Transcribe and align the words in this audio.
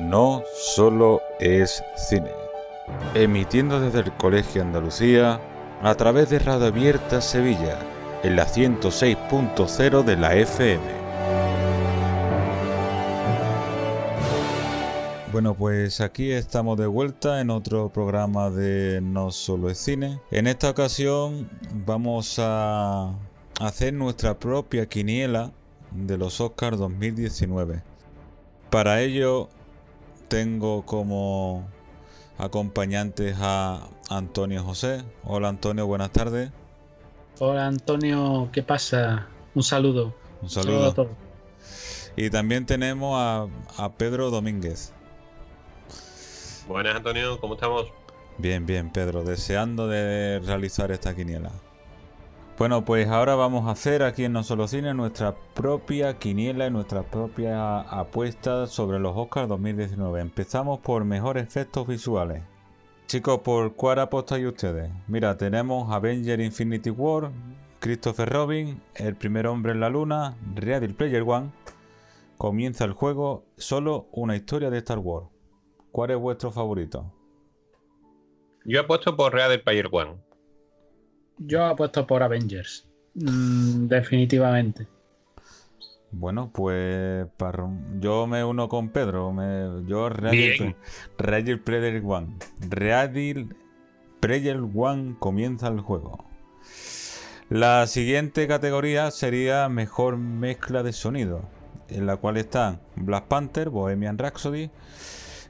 no 0.00 0.42
solo 0.54 1.20
es 1.40 1.82
cine. 1.96 2.30
Emitiendo 3.14 3.80
desde 3.80 4.00
el 4.00 4.12
Colegio 4.12 4.62
Andalucía 4.62 5.40
a 5.82 5.94
través 5.94 6.30
de 6.30 6.38
Radio 6.38 6.66
Abierta 6.66 7.20
Sevilla, 7.20 7.78
en 8.22 8.36
la 8.36 8.46
106.0 8.46 10.04
de 10.04 10.16
la 10.16 10.34
FM. 10.34 10.98
Bueno, 15.30 15.54
pues 15.54 16.00
aquí 16.00 16.32
estamos 16.32 16.78
de 16.78 16.86
vuelta 16.86 17.40
en 17.40 17.50
otro 17.50 17.90
programa 17.90 18.50
de 18.50 19.00
No 19.02 19.30
Solo 19.30 19.68
es 19.68 19.78
Cine. 19.78 20.20
En 20.30 20.46
esta 20.46 20.70
ocasión 20.70 21.48
vamos 21.86 22.38
a 22.38 23.14
hacer 23.60 23.92
nuestra 23.92 24.38
propia 24.38 24.86
quiniela 24.86 25.52
de 25.92 26.16
los 26.16 26.40
Oscars 26.40 26.78
2019. 26.78 27.82
Para 28.70 29.00
ello 29.02 29.48
tengo 30.28 30.84
como 30.84 31.68
acompañantes 32.36 33.36
a 33.40 33.88
Antonio 34.08 34.62
José. 34.62 35.02
Hola 35.24 35.48
Antonio, 35.48 35.86
buenas 35.86 36.12
tardes. 36.12 36.50
Hola 37.40 37.66
Antonio, 37.66 38.48
¿qué 38.52 38.62
pasa? 38.62 39.28
Un 39.54 39.62
saludo. 39.62 40.14
Un 40.42 40.50
saludo. 40.50 40.90
a 40.90 40.94
todos. 40.94 41.10
Y 42.16 42.30
también 42.30 42.66
tenemos 42.66 43.14
a, 43.16 43.46
a 43.76 43.92
Pedro 43.92 44.30
Domínguez. 44.30 44.92
Buenas 46.68 46.96
Antonio, 46.96 47.40
¿cómo 47.40 47.54
estamos? 47.54 47.86
Bien, 48.36 48.66
bien 48.66 48.90
Pedro, 48.90 49.24
deseando 49.24 49.88
de 49.88 50.40
realizar 50.40 50.92
esta 50.92 51.14
quiniela. 51.14 51.50
Bueno, 52.58 52.84
pues 52.84 53.06
ahora 53.06 53.36
vamos 53.36 53.68
a 53.68 53.70
hacer 53.70 54.02
aquí 54.02 54.24
en 54.24 54.32
No 54.32 54.42
Solo 54.42 54.66
Cine 54.66 54.92
nuestra 54.92 55.36
propia 55.54 56.18
quiniela 56.18 56.66
y 56.66 56.72
nuestra 56.72 57.04
propia 57.04 57.82
apuesta 57.82 58.66
sobre 58.66 58.98
los 58.98 59.16
Oscars 59.16 59.48
2019. 59.48 60.20
Empezamos 60.20 60.80
por 60.80 61.04
mejores 61.04 61.44
efectos 61.46 61.86
visuales. 61.86 62.42
Chicos, 63.06 63.42
¿por 63.42 63.76
cuál 63.76 64.00
apostáis 64.00 64.44
ustedes? 64.44 64.90
Mira, 65.06 65.36
tenemos 65.36 65.88
Avenger 65.94 66.40
Infinity 66.40 66.90
War, 66.90 67.30
Christopher 67.78 68.28
Robin, 68.28 68.82
El 68.96 69.14
primer 69.14 69.46
hombre 69.46 69.70
en 69.70 69.78
la 69.78 69.88
luna, 69.88 70.36
Ready 70.56 70.88
Player 70.88 71.22
One. 71.24 71.52
Comienza 72.38 72.84
el 72.84 72.92
juego, 72.92 73.44
solo 73.56 74.08
una 74.10 74.34
historia 74.34 74.68
de 74.68 74.78
Star 74.78 74.98
Wars. 74.98 75.28
¿Cuál 75.92 76.10
es 76.10 76.18
vuestro 76.18 76.50
favorito? 76.50 77.14
Yo 78.64 78.80
apuesto 78.80 79.16
por 79.16 79.32
Ready 79.32 79.58
Player 79.58 79.88
One. 79.92 80.27
Yo 81.38 81.64
apuesto 81.64 82.06
por 82.06 82.22
Avengers. 82.22 82.86
Mm, 83.14 83.88
definitivamente. 83.88 84.86
Bueno, 86.10 86.50
pues 86.52 87.26
yo 88.00 88.26
me 88.26 88.42
uno 88.42 88.68
con 88.68 88.88
Pedro. 88.88 89.32
Me, 89.32 89.84
yo 89.86 90.08
Ready, 90.08 91.56
Player 91.56 92.02
One. 92.04 92.36
Ready 92.60 93.48
Player 94.20 94.60
One 94.74 95.16
comienza 95.18 95.68
el 95.68 95.80
juego. 95.80 96.24
La 97.50 97.86
siguiente 97.86 98.46
categoría 98.46 99.10
sería 99.10 99.68
mejor 99.68 100.16
mezcla 100.16 100.82
de 100.82 100.92
sonido, 100.92 101.42
en 101.88 102.06
la 102.06 102.16
cual 102.16 102.36
están 102.36 102.80
Black 102.96 103.26
Panther, 103.26 103.70
Bohemian 103.70 104.18
Rhapsody, 104.18 104.70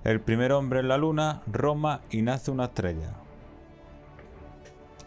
El 0.05 0.20
primer 0.20 0.53
hombre 0.53 0.81
en 0.81 0.89
la 0.89 0.97
luna, 0.97 1.42
Roma 1.47 2.03
y 2.11 2.22
Nace 2.22 2.50
una 2.50 2.66
estrella. 2.66 3.14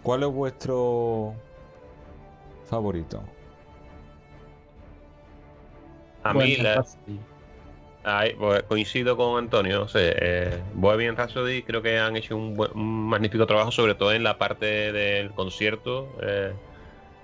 ¿Cuál 0.03 0.23
es 0.23 0.29
vuestro 0.29 1.33
favorito? 2.69 3.23
A 6.23 6.33
mí 6.33 6.55
la... 6.57 6.83
Pues, 8.37 8.63
coincido 8.63 9.15
con 9.15 9.37
Antonio. 9.37 9.83
O 9.83 9.87
sea, 9.87 10.01
eh, 10.01 10.59
Bohemian 10.73 11.15
Rhapsody 11.15 11.61
creo 11.61 11.81
que 11.81 11.99
han 11.99 12.15
hecho 12.15 12.35
un, 12.35 12.57
magnífico 13.09 13.45
trabajo, 13.45 13.71
sobre 13.71 13.93
todo 13.95 14.11
en 14.11 14.23
la 14.23 14.37
parte 14.37 14.91
del 14.91 15.31
concierto. 15.31 16.09
Eh, 16.21 16.51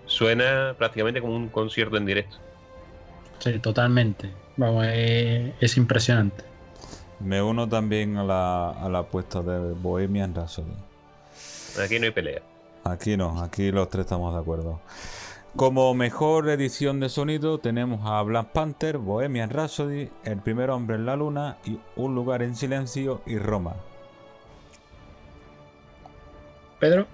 suena 0.05 0.75
prácticamente 0.77 1.19
como 1.19 1.35
un 1.35 1.49
concierto 1.49 1.97
en 1.97 2.05
directo. 2.05 2.37
Sí, 3.39 3.57
totalmente. 3.59 4.31
Vamos, 4.55 4.85
es, 4.87 5.77
impresionante. 5.77 6.43
Me 7.19 7.41
uno 7.41 7.67
también 7.67 8.17
a 8.17 8.23
la, 8.23 8.69
a 8.69 8.89
la 8.89 8.99
apuesta 8.99 9.41
de 9.41 9.73
Bohemian 9.73 10.35
Rhapsody. 10.35 10.73
Aquí 11.83 11.99
no 11.99 12.05
hay 12.05 12.11
pelea. 12.11 12.41
Aquí 12.91 13.17
no, 13.17 13.41
aquí 13.43 13.71
los 13.71 13.89
tres 13.89 14.05
estamos 14.05 14.33
de 14.33 14.39
acuerdo. 14.39 14.79
Como 15.55 15.93
mejor 15.93 16.49
edición 16.49 16.99
de 16.99 17.09
sonido 17.09 17.59
tenemos 17.59 18.01
a 18.05 18.21
Black 18.21 18.51
Panther, 18.51 18.97
Bohemian 18.97 19.49
Rhapsody, 19.49 20.09
El 20.23 20.39
primer 20.39 20.69
hombre 20.69 20.95
en 20.95 21.05
la 21.05 21.15
luna 21.15 21.57
y 21.65 21.79
Un 21.95 22.15
lugar 22.15 22.43
en 22.43 22.55
silencio 22.55 23.21
y 23.25 23.37
Roma. 23.39 23.75
Pedro. 26.79 27.07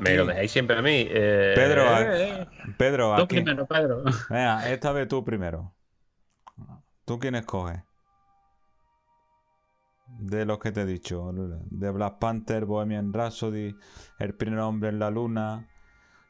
Me 0.00 0.16
lo 0.16 0.26
dejáis 0.26 0.50
siempre 0.50 0.76
a 0.78 0.82
mí. 0.82 1.06
Eh, 1.08 1.52
Pedro, 1.54 1.84
eh, 1.98 2.46
Pedro, 2.76 3.16
tú 3.16 3.28
primero, 3.28 3.66
Pedro. 3.66 4.02
Venga, 4.28 4.70
esta 4.70 4.92
vez 4.92 5.08
tú 5.08 5.24
primero. 5.24 5.72
¿Tú 7.04 7.18
quién 7.18 7.34
escoges? 7.34 7.80
De 10.18 10.44
los 10.44 10.58
que 10.58 10.72
te 10.72 10.82
he 10.82 10.86
dicho, 10.86 11.32
de 11.32 11.90
Black 11.90 12.18
Panther, 12.18 12.64
Bohemian 12.64 13.12
Rhapsody, 13.12 13.74
El 14.18 14.34
primer 14.34 14.60
hombre 14.60 14.90
en 14.90 14.98
la 14.98 15.10
luna, 15.10 15.68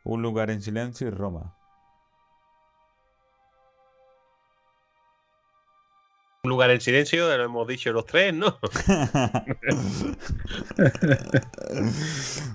Un 0.04 0.22
lugar 0.22 0.50
en 0.50 0.62
silencio 0.62 1.08
y 1.08 1.10
Roma. 1.10 1.56
Un 6.42 6.48
lugar 6.48 6.70
en 6.70 6.80
silencio, 6.80 7.36
lo 7.36 7.44
hemos 7.44 7.68
dicho 7.68 7.92
los 7.92 8.06
tres, 8.06 8.32
¿no? 8.32 8.46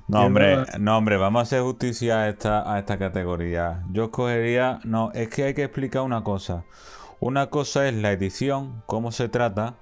no, 0.07 0.25
hombre, 0.25 0.65
no, 0.79 0.97
hombre, 0.97 1.17
vamos 1.17 1.41
a 1.41 1.43
hacer 1.43 1.61
justicia 1.61 2.21
a 2.21 2.29
esta, 2.29 2.73
a 2.73 2.79
esta 2.79 2.97
categoría. 2.97 3.83
Yo 3.91 4.05
escogería. 4.05 4.79
No, 4.85 5.11
es 5.13 5.29
que 5.29 5.43
hay 5.43 5.53
que 5.53 5.65
explicar 5.65 6.01
una 6.01 6.23
cosa. 6.23 6.65
Una 7.19 7.51
cosa 7.51 7.87
es 7.87 7.93
la 7.93 8.11
edición, 8.11 8.81
cómo 8.87 9.11
se 9.11 9.29
trata, 9.29 9.77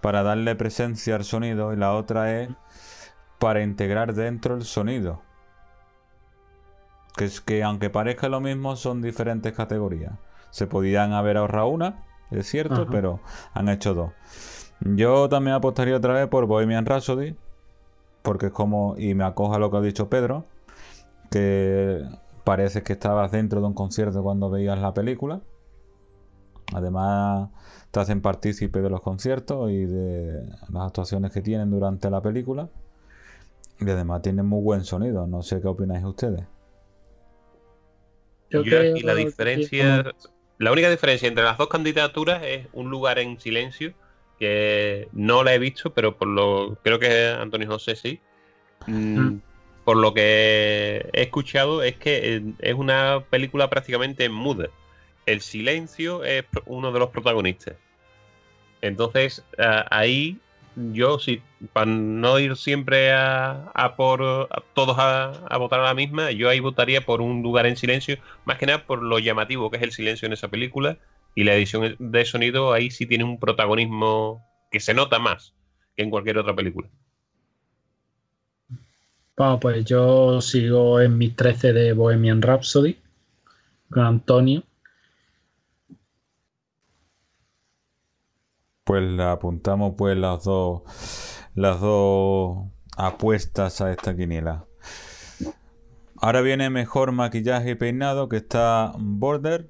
para 0.00 0.22
darle 0.22 0.54
presencia 0.54 1.16
al 1.16 1.24
sonido 1.24 1.72
y 1.72 1.76
la 1.76 1.94
otra 1.94 2.40
es 2.40 2.50
para 3.38 3.62
integrar 3.62 4.14
dentro 4.14 4.54
el 4.54 4.64
sonido. 4.64 5.20
Que 7.16 7.24
es 7.24 7.40
que 7.40 7.62
aunque 7.62 7.90
parezca 7.90 8.28
lo 8.28 8.40
mismo 8.40 8.76
son 8.76 9.02
diferentes 9.02 9.52
categorías. 9.52 10.12
Se 10.50 10.66
podían 10.66 11.12
haber 11.12 11.36
ahorrado 11.36 11.68
una, 11.68 12.04
es 12.30 12.46
cierto, 12.46 12.86
pero 12.90 13.20
han 13.52 13.68
hecho 13.68 13.94
dos. 13.94 14.12
Yo 14.80 15.28
también 15.28 15.56
apostaría 15.56 15.96
otra 15.96 16.14
vez 16.14 16.28
por 16.28 16.46
Bohemian 16.46 16.86
Rhapsody, 16.86 17.36
porque 18.22 18.46
es 18.46 18.52
como, 18.52 18.94
y 18.98 19.14
me 19.14 19.24
acoja 19.24 19.58
lo 19.58 19.70
que 19.70 19.76
ha 19.78 19.80
dicho 19.80 20.08
Pedro, 20.08 20.44
que 21.30 22.02
parece 22.44 22.82
que 22.82 22.92
estabas 22.92 23.32
dentro 23.32 23.60
de 23.60 23.66
un 23.66 23.74
concierto 23.74 24.22
cuando 24.22 24.50
veías 24.50 24.78
la 24.78 24.94
película. 24.94 25.40
Además, 26.74 27.50
te 27.90 28.00
hacen 28.00 28.20
partícipe 28.20 28.80
de 28.80 28.90
los 28.90 29.00
conciertos 29.00 29.70
y 29.70 29.84
de 29.84 30.42
las 30.72 30.86
actuaciones 30.86 31.32
que 31.32 31.40
tienen 31.40 31.70
durante 31.70 32.10
la 32.10 32.20
película. 32.20 32.68
Y 33.80 33.88
además 33.88 34.22
tienen 34.22 34.46
muy 34.46 34.62
buen 34.62 34.84
sonido. 34.84 35.26
No 35.26 35.42
sé 35.42 35.60
qué 35.60 35.68
opináis 35.68 36.04
ustedes. 36.04 36.42
Yo, 38.50 38.60
aquí 38.60 39.00
la 39.00 39.14
diferencia, 39.14 40.14
la 40.58 40.72
única 40.72 40.88
diferencia 40.88 41.28
entre 41.28 41.44
las 41.44 41.58
dos 41.58 41.68
candidaturas 41.68 42.42
es 42.44 42.66
un 42.72 42.90
lugar 42.90 43.18
en 43.18 43.40
silencio 43.40 43.92
que 44.38 45.08
no 45.12 45.42
la 45.42 45.54
he 45.54 45.58
visto, 45.58 45.92
pero 45.92 46.16
por 46.16 46.28
lo 46.28 46.78
creo 46.82 46.98
que 46.98 47.28
Antonio 47.28 47.68
José 47.68 47.96
sí. 47.96 48.20
Mm, 48.86 49.20
mm. 49.20 49.42
Por 49.84 49.96
lo 49.96 50.14
que 50.14 51.08
he 51.12 51.22
escuchado 51.22 51.82
es 51.82 51.96
que 51.96 52.42
es 52.58 52.74
una 52.74 53.24
película 53.30 53.70
prácticamente 53.70 54.28
muda 54.28 54.68
el 55.26 55.40
silencio 55.40 56.24
es 56.24 56.44
uno 56.64 56.92
de 56.92 56.98
los 57.00 57.10
protagonistas. 57.10 57.74
Entonces, 58.80 59.44
ahí 59.90 60.38
yo, 60.76 61.18
sí, 61.18 61.40
para 61.72 61.86
no 61.90 62.38
ir 62.38 62.56
siempre 62.56 63.12
a, 63.12 63.94
por 63.96 64.48
todos 64.74 64.96
a, 64.98 65.56
votar 65.58 65.80
a 65.80 65.84
la 65.84 65.94
misma, 65.94 66.30
yo 66.30 66.48
ahí 66.48 66.60
votaría 66.60 67.00
por 67.00 67.20
un 67.20 67.42
lugar 67.42 67.66
en 67.66 67.76
silencio, 67.76 68.18
más 68.44 68.58
que 68.58 68.66
nada 68.66 68.86
por 68.86 69.02
lo 69.02 69.18
llamativo 69.18 69.70
que 69.70 69.78
es 69.78 69.82
el 69.82 69.92
silencio 69.92 70.26
en 70.26 70.34
esa 70.34 70.48
película 70.48 70.98
y 71.34 71.44
la 71.44 71.54
edición 71.54 71.96
de 71.98 72.24
sonido 72.24 72.72
ahí 72.72 72.90
sí 72.90 73.06
tiene 73.06 73.24
un 73.24 73.40
protagonismo 73.40 74.44
que 74.70 74.80
se 74.80 74.94
nota 74.94 75.18
más 75.18 75.54
que 75.96 76.02
en 76.02 76.10
cualquier 76.10 76.38
otra 76.38 76.54
película. 76.54 76.88
Bueno, 79.36 79.60
pues 79.60 79.84
yo 79.84 80.40
sigo 80.40 81.00
en 81.00 81.18
mis 81.18 81.36
13 81.36 81.72
de 81.72 81.92
Bohemian 81.92 82.40
Rhapsody 82.40 82.96
con 83.90 84.04
Antonio 84.04 84.62
Pues 88.86 89.02
le 89.02 89.24
apuntamos 89.24 89.94
pues 89.98 90.16
las 90.16 90.44
dos 90.44 90.82
las 91.56 91.80
dos 91.80 92.68
apuestas 92.96 93.80
a 93.80 93.90
esta 93.90 94.14
quiniela. 94.14 94.64
Ahora 96.18 96.40
viene 96.40 96.70
mejor 96.70 97.10
maquillaje 97.10 97.72
y 97.72 97.74
peinado 97.74 98.28
que 98.28 98.36
está 98.36 98.92
Border, 98.96 99.68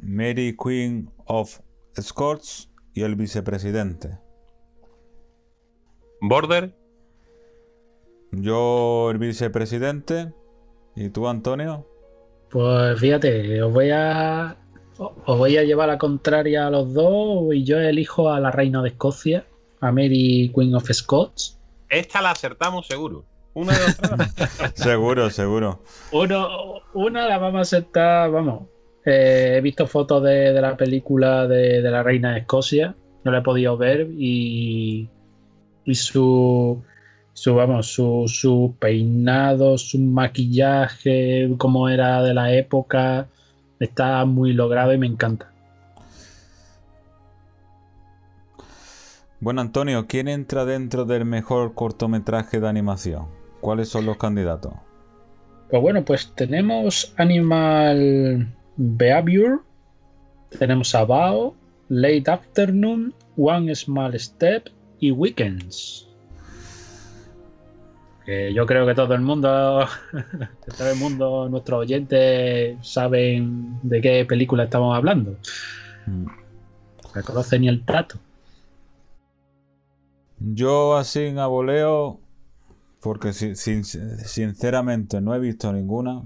Mary 0.00 0.56
Queen 0.56 1.10
of 1.26 1.58
Scots, 2.00 2.70
y 2.94 3.02
el 3.02 3.16
vicepresidente. 3.16 4.18
Border. 6.20 6.76
Yo 8.30 9.10
el 9.10 9.18
vicepresidente. 9.18 10.32
¿Y 10.94 11.08
tú, 11.08 11.26
Antonio? 11.26 11.88
Pues 12.50 13.00
fíjate, 13.00 13.60
os 13.60 13.72
voy 13.72 13.90
a 13.90 14.56
os 14.98 15.38
voy 15.38 15.56
a 15.56 15.64
llevar 15.64 15.88
la 15.88 15.98
contraria 15.98 16.66
a 16.66 16.70
los 16.70 16.92
dos 16.92 17.54
y 17.54 17.64
yo 17.64 17.78
elijo 17.78 18.30
a 18.30 18.40
la 18.40 18.50
reina 18.50 18.82
de 18.82 18.90
Escocia, 18.90 19.46
a 19.80 19.92
Mary 19.92 20.52
Queen 20.54 20.74
of 20.74 20.90
Scots. 20.90 21.58
Esta 21.88 22.22
la 22.22 22.30
acertamos 22.30 22.86
seguro. 22.86 23.24
Una 23.54 23.72
de 23.72 23.84
otras. 23.84 24.34
seguro, 24.74 25.30
seguro. 25.30 25.82
Uno, 26.12 26.80
una 26.94 27.26
la 27.26 27.38
vamos 27.38 27.58
a 27.58 27.62
aceptar, 27.62 28.30
vamos. 28.30 28.62
Eh, 29.04 29.56
he 29.56 29.60
visto 29.60 29.86
fotos 29.86 30.22
de, 30.22 30.52
de 30.52 30.60
la 30.60 30.76
película 30.76 31.46
de, 31.46 31.82
de, 31.82 31.90
la 31.90 32.02
reina 32.02 32.32
de 32.32 32.40
Escocia, 32.40 32.94
no 33.24 33.32
la 33.32 33.38
he 33.38 33.42
podido 33.42 33.76
ver 33.76 34.08
y, 34.16 35.08
y 35.84 35.94
su, 35.96 36.80
su, 37.32 37.54
vamos, 37.54 37.88
su, 37.88 38.24
su 38.28 38.76
peinado, 38.78 39.76
su 39.76 39.98
maquillaje, 39.98 41.50
cómo 41.58 41.88
era 41.88 42.22
de 42.22 42.32
la 42.32 42.54
época, 42.54 43.26
está 43.82 44.24
muy 44.24 44.52
logrado 44.52 44.92
y 44.94 44.98
me 44.98 45.06
encanta. 45.06 45.50
Bueno, 49.40 49.60
Antonio, 49.60 50.06
¿quién 50.06 50.28
entra 50.28 50.64
dentro 50.64 51.04
del 51.04 51.24
mejor 51.24 51.74
cortometraje 51.74 52.60
de 52.60 52.68
animación? 52.68 53.26
¿Cuáles 53.60 53.88
son 53.88 54.06
los 54.06 54.16
candidatos? 54.16 54.74
Pues 55.68 55.82
bueno, 55.82 56.04
pues 56.04 56.32
tenemos 56.36 57.12
Animal 57.16 58.54
Behavior, 58.76 59.64
tenemos 60.58 60.94
a 60.94 61.04
Bao, 61.04 61.56
Late 61.88 62.30
Afternoon, 62.30 63.12
One 63.36 63.74
Small 63.74 64.18
Step 64.18 64.68
y 65.00 65.10
Weekends. 65.10 66.08
Que 68.24 68.52
yo 68.54 68.66
creo 68.66 68.86
que 68.86 68.94
todo 68.94 69.14
el 69.14 69.20
mundo, 69.20 69.86
todo 70.78 70.90
el 70.90 70.98
mundo, 70.98 71.48
nuestros 71.48 71.80
oyentes 71.80 72.78
saben 72.86 73.78
de 73.82 74.00
qué 74.00 74.24
película 74.24 74.64
estamos 74.64 74.96
hablando. 74.96 75.36
Mm. 76.06 76.26
No 77.14 77.22
conocen 77.24 77.62
ni 77.62 77.68
el 77.68 77.84
trato. 77.84 78.18
Yo 80.38 80.96
así 80.96 81.20
en 81.20 81.38
aboleo, 81.38 82.18
porque 83.00 83.32
si, 83.32 83.54
sin- 83.54 83.84
sinceramente 83.84 85.20
no 85.20 85.34
he 85.34 85.38
visto 85.40 85.72
ninguna, 85.72 86.22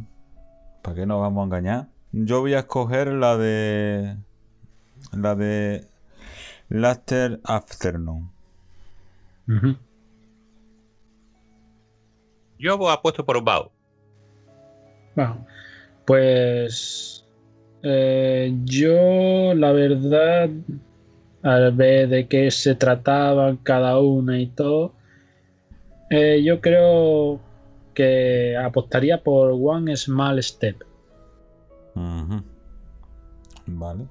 ¿para 0.83 0.97
qué 0.97 1.07
nos 1.07 1.21
vamos 1.21 1.43
a 1.43 1.45
engañar? 1.45 1.89
Yo 2.13 2.41
voy 2.41 2.55
a 2.55 2.61
escoger 2.61 3.09
la 3.09 3.37
de 3.37 4.17
la 5.13 5.35
de 5.35 5.85
Laster 6.69 7.41
Afternoon. 7.45 8.31
Ujú. 9.49 9.77
Yo 12.59 12.91
apuesto 12.91 13.25
por 13.25 13.43
Bao. 13.43 13.71
Bueno, 15.15 15.47
pues 16.05 17.27
eh, 17.83 18.53
yo 18.65 19.55
la 19.55 19.73
verdad, 19.73 20.51
al 21.43 21.73
ver 21.73 22.09
de 22.09 22.27
qué 22.29 22.51
se 22.51 22.75
trataban 22.75 23.57
cada 23.59 23.99
una 23.99 24.39
y 24.39 24.47
todo, 24.49 24.93
eh, 26.11 26.43
yo 26.45 26.61
creo 26.61 27.41
que 27.95 28.57
apostaría 28.57 29.23
por 29.23 29.51
One 29.53 29.97
Small 29.97 30.43
Step. 30.43 30.85
Vale. 33.67 34.07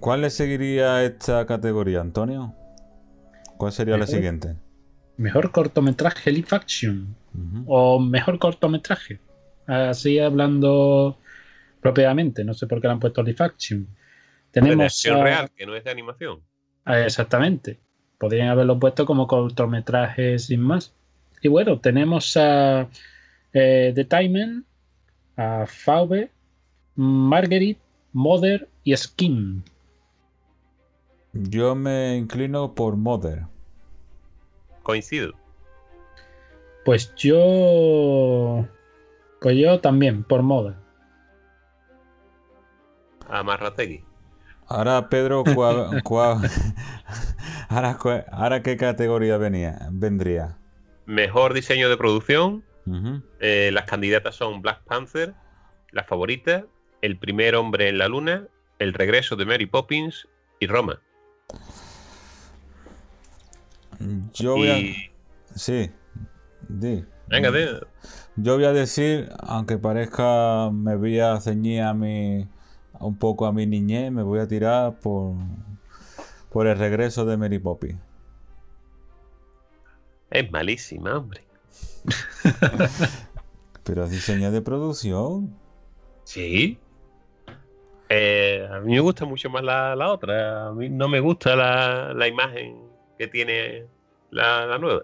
¿Cuál 0.00 0.22
le 0.22 0.30
seguiría 0.30 0.96
a 0.96 1.04
esta 1.04 1.44
categoría, 1.46 2.00
Antonio? 2.00 2.54
¿Cuál 3.56 3.72
sería 3.72 3.94
la 3.94 4.00
Mejor. 4.00 4.14
siguiente? 4.14 4.56
Mejor 5.18 5.50
cortometraje 5.50 6.30
live 6.32 6.48
action 6.52 7.14
o 7.66 7.98
mejor 8.00 8.38
cortometraje. 8.38 9.20
Así 9.66 10.18
hablando 10.18 11.18
propiamente, 11.80 12.44
no 12.44 12.54
sé 12.54 12.66
por 12.66 12.80
qué 12.80 12.86
le 12.88 12.94
han 12.94 13.00
puesto 13.00 13.22
live 13.22 13.44
action. 13.44 13.84
De 13.84 14.60
Tenemos 14.62 14.86
acción 14.86 15.18
a- 15.18 15.24
real, 15.24 15.50
que 15.54 15.66
no 15.66 15.74
es 15.76 15.84
de 15.84 15.90
animación. 15.90 16.40
Ah, 16.84 17.00
Exactamente. 17.00 17.78
Podrían 18.18 18.48
haberlo 18.48 18.78
puesto 18.80 19.04
como 19.06 19.26
cortometraje 19.26 20.38
sin 20.38 20.60
más. 20.62 20.94
Y 21.42 21.48
bueno, 21.48 21.78
tenemos 21.78 22.36
a 22.36 22.88
eh, 23.52 23.92
The 23.94 24.04
Timen, 24.04 24.64
a 25.36 25.66
Faube, 25.66 26.30
Marguerite, 26.96 27.80
Mother 28.12 28.68
y 28.82 28.96
Skin. 28.96 29.62
Yo 31.32 31.74
me 31.76 32.16
inclino 32.16 32.74
por 32.74 32.96
Mother. 32.96 33.42
Coincido. 34.88 35.34
Pues 36.86 37.14
yo. 37.14 38.66
Pues 39.38 39.54
yo 39.58 39.80
también, 39.82 40.24
por 40.24 40.40
moda. 40.40 40.80
A 43.28 43.42
Marrategui. 43.42 44.02
Ahora, 44.66 45.10
Pedro, 45.10 45.44
cua- 45.44 46.00
ahora, 47.68 47.98
cua- 47.98 48.24
ahora 48.32 48.62
qué 48.62 48.78
categoría 48.78 49.36
venía, 49.36 49.78
vendría. 49.92 50.56
Mejor 51.04 51.52
diseño 51.52 51.90
de 51.90 51.98
producción. 51.98 52.64
Eh, 53.40 53.68
las 53.74 53.84
candidatas 53.84 54.36
son 54.36 54.62
Black 54.62 54.82
Panther, 54.84 55.34
La 55.92 56.04
Favorita, 56.04 56.64
El 57.02 57.18
Primer 57.18 57.56
Hombre 57.56 57.90
en 57.90 57.98
la 57.98 58.08
Luna, 58.08 58.46
El 58.78 58.94
Regreso 58.94 59.36
de 59.36 59.44
Mary 59.44 59.66
Poppins 59.66 60.26
y 60.60 60.66
Roma. 60.66 60.98
Yo 64.32 64.54
voy 64.56 64.70
a... 64.70 64.76
Sí, 65.54 65.90
di. 66.68 67.04
Venga, 67.28 67.50
de- 67.50 67.86
Yo 68.36 68.54
voy 68.54 68.64
a 68.64 68.72
decir, 68.72 69.30
aunque 69.40 69.78
parezca, 69.78 70.70
me 70.72 70.96
voy 70.96 71.18
a 71.20 71.40
ceñir 71.40 71.82
a 71.82 71.94
mi, 71.94 72.48
un 73.00 73.18
poco 73.18 73.46
a 73.46 73.52
mi 73.52 73.66
niñez, 73.66 74.12
me 74.12 74.22
voy 74.22 74.38
a 74.40 74.48
tirar 74.48 74.98
por, 75.00 75.34
por 76.50 76.66
el 76.66 76.78
regreso 76.78 77.24
de 77.24 77.36
Mary 77.36 77.58
Poppins. 77.58 78.00
es 80.30 80.50
malísima, 80.50 81.16
hombre. 81.18 81.42
Pero 83.84 84.04
es 84.04 84.10
diseño 84.10 84.50
de 84.50 84.62
producción. 84.62 85.54
Sí. 86.24 86.78
Eh, 88.08 88.66
a 88.70 88.80
mí 88.80 88.92
me 88.94 89.00
gusta 89.00 89.24
mucho 89.24 89.50
más 89.50 89.62
la, 89.62 89.94
la 89.96 90.10
otra. 90.12 90.68
A 90.68 90.72
mí 90.72 90.88
no 90.88 91.08
me 91.08 91.20
gusta 91.20 91.56
la, 91.56 92.12
la 92.14 92.28
imagen 92.28 92.87
que 93.18 93.26
tiene 93.28 93.84
la, 94.30 94.66
la 94.66 94.78
nueva. 94.78 95.02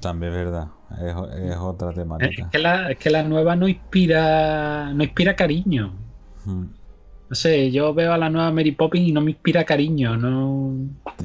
También 0.00 0.32
es 0.32 0.38
verdad, 0.38 0.66
es, 0.92 1.50
es 1.50 1.56
otra 1.56 1.90
Es 1.90 1.96
temática. 1.96 2.48
que, 2.50 2.58
la, 2.58 2.90
es 2.92 2.98
que 2.98 3.10
la 3.10 3.22
nueva 3.22 3.56
no 3.56 3.66
inspira. 3.68 4.92
no 4.94 5.02
inspira 5.02 5.34
cariño. 5.34 5.92
No 6.46 7.34
sé, 7.34 7.70
yo 7.72 7.94
veo 7.94 8.12
a 8.12 8.18
la 8.18 8.28
nueva 8.28 8.52
Mary 8.52 8.72
Poppins 8.72 9.08
y 9.08 9.12
no 9.12 9.22
me 9.22 9.30
inspira 9.32 9.64
cariño, 9.64 10.16
no. 10.16 10.74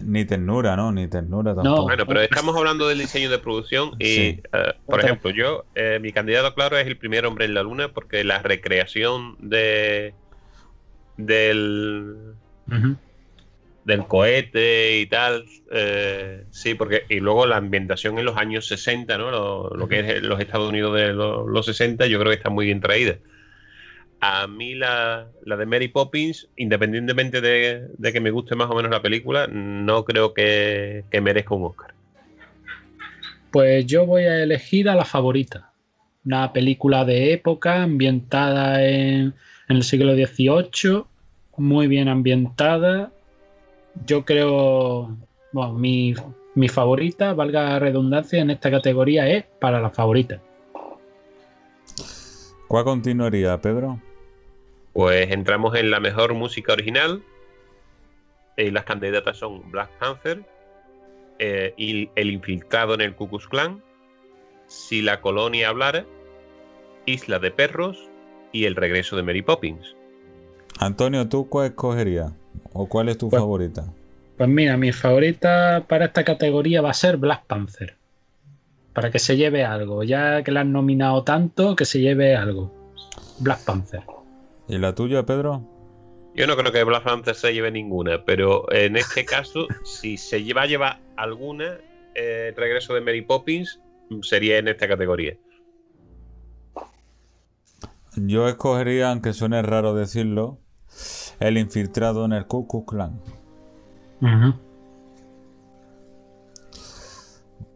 Ni 0.04 0.24
ternura, 0.26 0.76
¿no? 0.78 0.92
Ni 0.94 1.08
ternura 1.08 1.54
tampoco. 1.54 1.84
Bueno, 1.84 2.06
pero 2.08 2.22
estamos 2.22 2.56
hablando 2.56 2.88
del 2.88 3.00
diseño 3.00 3.30
de 3.30 3.38
producción 3.38 3.92
y, 4.00 4.06
Sí. 4.06 4.42
eh, 4.54 4.74
por 4.86 4.96
Otra. 5.00 5.08
ejemplo, 5.10 5.30
yo, 5.32 5.66
eh, 5.76 6.00
mi 6.02 6.12
candidato 6.14 6.56
claro 6.56 6.78
es 6.78 6.88
el 6.88 6.98
primer 6.98 7.26
hombre 7.26 7.46
en 7.46 7.54
la 7.54 7.64
luna 7.64 7.90
porque 7.94 8.24
la 8.24 8.40
recreación 8.42 9.36
de 9.40 10.14
del. 11.18 12.16
Del 13.86 14.06
cohete 14.08 15.00
y 15.00 15.06
tal, 15.08 15.46
eh, 15.72 16.44
sí, 16.52 16.76
porque 16.76 17.04
y 17.10 17.20
luego 17.20 17.46
la 17.46 17.58
ambientación 17.58 18.20
en 18.20 18.26
los 18.26 18.38
años 18.38 18.68
60, 18.68 19.18
¿no? 19.18 19.32
Lo, 19.32 19.70
lo 19.70 19.88
que 19.88 20.00
es 20.00 20.22
los 20.24 20.40
Estados 20.40 20.70
Unidos 20.70 20.96
de 20.96 21.14
lo- 21.14 21.48
los 21.48 21.66
60, 21.66 22.06
yo 22.08 22.20
creo 22.20 22.32
que 22.32 22.38
está 22.38 22.50
muy 22.50 22.66
bien 22.66 22.82
traída. 22.82 23.18
A 24.22 24.48
mí 24.48 24.76
la, 24.76 25.30
la 25.46 25.56
de 25.56 25.66
Mary 25.66 25.88
Poppins, 25.88 26.50
independientemente 26.58 27.40
de, 27.40 27.88
de 27.98 28.14
que 28.14 28.20
me 28.20 28.32
guste 28.32 28.54
más 28.56 28.70
o 28.70 28.76
menos 28.76 28.92
la 28.92 29.02
película, 29.02 29.48
no 29.48 30.04
creo 30.04 30.34
que, 30.34 31.06
que 31.10 31.22
merezca 31.22 31.56
un 31.56 31.64
Oscar. 31.66 31.94
Pues 33.52 33.86
yo 33.86 34.06
voy 34.06 34.24
a 34.24 34.44
elegir 34.44 34.90
a 34.90 34.96
la 34.96 35.06
favorita. 35.06 35.72
Una 36.26 36.52
película 36.52 37.06
de 37.06 37.34
época 37.34 37.82
ambientada 37.82 38.86
en, 38.86 39.34
en 39.70 39.78
el 39.78 39.84
siglo 39.84 40.14
XVIII, 40.14 41.06
muy 41.58 41.88
bien 41.88 42.10
ambientada. 42.10 43.12
Yo 44.06 44.26
creo, 44.26 45.18
bueno, 45.52 45.74
mi, 45.74 46.14
mi 46.56 46.68
favorita, 46.68 47.34
valga 47.34 47.64
la 47.64 47.80
redundancia, 47.80 48.42
en 48.42 48.50
esta 48.50 48.72
categoría 48.72 49.28
es 49.28 49.46
para 49.60 49.80
la 49.82 49.90
favorita. 49.90 50.42
¿Cuál 52.68 52.84
continuaría, 52.84 53.60
Pedro? 53.60 54.00
Pues 54.94 55.32
entramos 55.32 55.76
en 55.76 55.92
la 55.92 56.00
mejor 56.00 56.34
música 56.34 56.74
original. 56.74 57.24
Y 58.58 58.72
las 58.72 58.84
candidatas 58.84 59.38
son 59.38 59.72
Black 59.72 59.90
Panther, 60.00 60.44
eh, 61.40 61.74
y 61.78 62.10
El 62.16 62.32
infiltrado 62.32 62.94
en 62.94 63.02
el 63.02 63.16
Ku 63.16 63.30
Klux 63.30 63.48
Klan, 63.48 63.82
Si 64.68 65.02
la 65.02 65.22
colonia 65.22 65.70
hablara, 65.70 66.06
Isla 67.06 67.40
de 67.40 67.50
perros 67.50 67.98
y 68.52 68.66
El 68.66 68.76
regreso 68.76 69.16
de 69.16 69.24
Mary 69.24 69.42
Poppins. 69.42 69.96
Antonio, 70.80 71.28
¿tú 71.28 71.48
cuál 71.48 71.68
escogerías? 71.68 72.34
¿O 72.74 72.88
cuál 72.88 73.10
es 73.10 73.18
tu 73.18 73.30
Pues- 73.30 73.42
favorita? 73.42 73.86
Pues 74.38 74.50
mira, 74.50 74.78
mi 74.78 74.92
favorita 74.94 75.84
para 75.88 76.06
esta 76.06 76.24
categoría 76.24 76.82
va 76.82 76.92
a 76.92 76.94
ser 76.94 77.18
Black 77.18 77.44
Panther. 77.46 77.96
Para 78.94 79.12
que 79.12 79.20
se 79.20 79.36
lleve 79.38 79.66
algo. 79.66 80.04
Ya 80.04 80.44
que 80.44 80.52
la 80.52 80.62
han 80.62 80.72
nominado 80.72 81.24
tanto, 81.24 81.76
que 81.76 81.86
se 81.86 82.00
lleve 82.00 82.36
algo. 82.36 82.72
Black 83.40 83.64
Panther. 83.66 84.02
¿Y 84.68 84.78
la 84.78 84.96
tuya, 84.96 85.26
Pedro? 85.26 85.62
Yo 86.36 86.48
no 86.48 86.56
creo 86.56 86.72
que 86.72 86.84
Black 86.84 87.04
Panther 87.04 87.36
se 87.36 87.54
lleve 87.54 87.72
ninguna, 87.72 88.24
pero 88.24 88.72
en 88.72 88.96
este 88.96 89.26
caso, 89.26 89.68
si 89.84 90.16
se 90.18 90.44
lleva 90.44 90.62
a 90.62 90.66
llevar 90.68 91.00
alguna, 91.18 91.78
eh, 92.16 92.48
el 92.50 92.56
regreso 92.56 92.94
de 92.94 93.02
Mary 93.02 93.22
Poppins 93.22 93.80
sería 94.22 94.58
en 94.58 94.68
esta 94.70 94.88
categoría. 94.88 95.36
Yo 98.16 98.48
escogería, 98.48 99.12
aunque 99.12 99.34
suene 99.34 99.62
raro 99.62 99.94
decirlo, 99.94 100.60
el 101.40 101.58
infiltrado 101.58 102.26
en 102.26 102.34
el 102.34 102.46
Ku 102.46 102.68
Klux 102.68 102.88
Klan. 102.88 103.20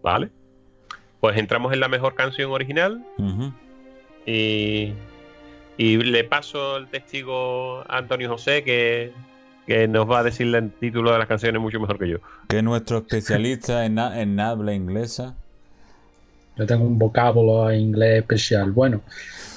¿Vale? 0.01 0.29
Pues 1.21 1.37
entramos 1.37 1.71
en 1.71 1.79
la 1.79 1.87
mejor 1.87 2.15
canción 2.15 2.51
original 2.51 3.05
y, 4.25 4.93
y 5.77 5.97
le 5.97 6.23
paso 6.25 6.75
el 6.75 6.87
testigo 6.87 7.79
a 7.87 7.99
Antonio 7.99 8.29
José 8.29 8.63
que, 8.65 9.13
que 9.65 9.87
nos 9.87 10.09
va 10.09 10.19
a 10.19 10.23
decir 10.23 10.53
el 10.53 10.71
título 10.71 11.13
de 11.13 11.19
las 11.19 11.27
canciones 11.27 11.61
mucho 11.61 11.79
mejor 11.79 11.97
que 11.97 12.09
yo. 12.09 12.17
Que 12.49 12.57
es 12.57 12.63
nuestro 12.63 12.97
especialista 12.97 13.85
en, 13.85 13.97
en 13.97 14.39
habla 14.41 14.73
inglesa. 14.73 15.37
Yo 16.57 16.65
tengo 16.67 16.83
un 16.83 16.99
vocábulo 16.99 17.71
en 17.71 17.79
inglés 17.79 18.19
especial. 18.19 18.73
Bueno, 18.73 19.01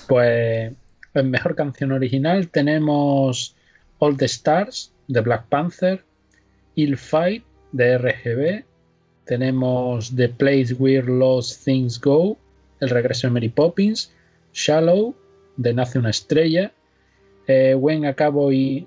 pues 0.07 0.73
en 1.15 1.31
mejor 1.31 1.57
canción 1.57 1.91
original 1.91 2.49
tenemos 2.49 3.56
All 3.99 4.17
the 4.17 4.29
Stars 4.29 4.93
de 5.09 5.21
Black 5.21 5.49
Panther, 5.49 6.05
Ill 6.75 6.97
Fight 6.97 7.45
de 7.73 7.99
RGB, 7.99 8.65
tenemos 9.25 10.15
The 10.15 10.29
Place 10.29 10.75
Where 10.79 11.07
Lost 11.07 11.65
Things 11.65 12.01
Go, 12.01 12.37
El 12.81 12.91
regreso 12.91 13.27
de 13.27 13.33
Mary 13.33 13.49
Poppins, 13.49 14.13
Shallow 14.53 15.15
de 15.57 15.73
Nace 15.73 15.99
una 15.99 16.11
estrella, 16.11 16.73
eh, 17.47 17.75
When 17.75 18.05
a 18.05 18.15
Cowboy, 18.15 18.87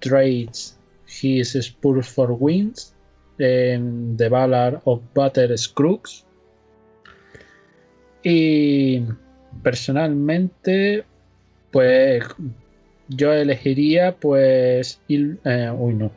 Trades 0.00 0.78
His 1.06 1.52
Spurs 1.52 2.08
for 2.08 2.32
Wings, 2.32 2.94
eh, 3.38 3.80
The 4.16 4.28
Ballad 4.28 4.80
of 4.84 5.02
Butter 5.14 5.56
Scruggs, 5.56 6.26
y 8.28 9.04
personalmente, 9.62 11.04
pues 11.70 12.24
yo 13.08 13.32
elegiría, 13.32 14.16
pues. 14.16 15.00
Il- 15.08 15.38
eh, 15.44 15.70
uy, 15.76 15.94
no. 15.94 16.10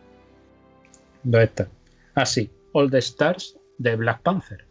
¿Dónde 1.24 1.44
está? 1.46 1.68
Ah, 2.16 2.26
sí. 2.26 2.50
All 2.74 2.90
the 2.90 2.98
Stars 3.00 3.58
de 3.78 3.96
Black 3.96 4.22
Panther. 4.22 4.66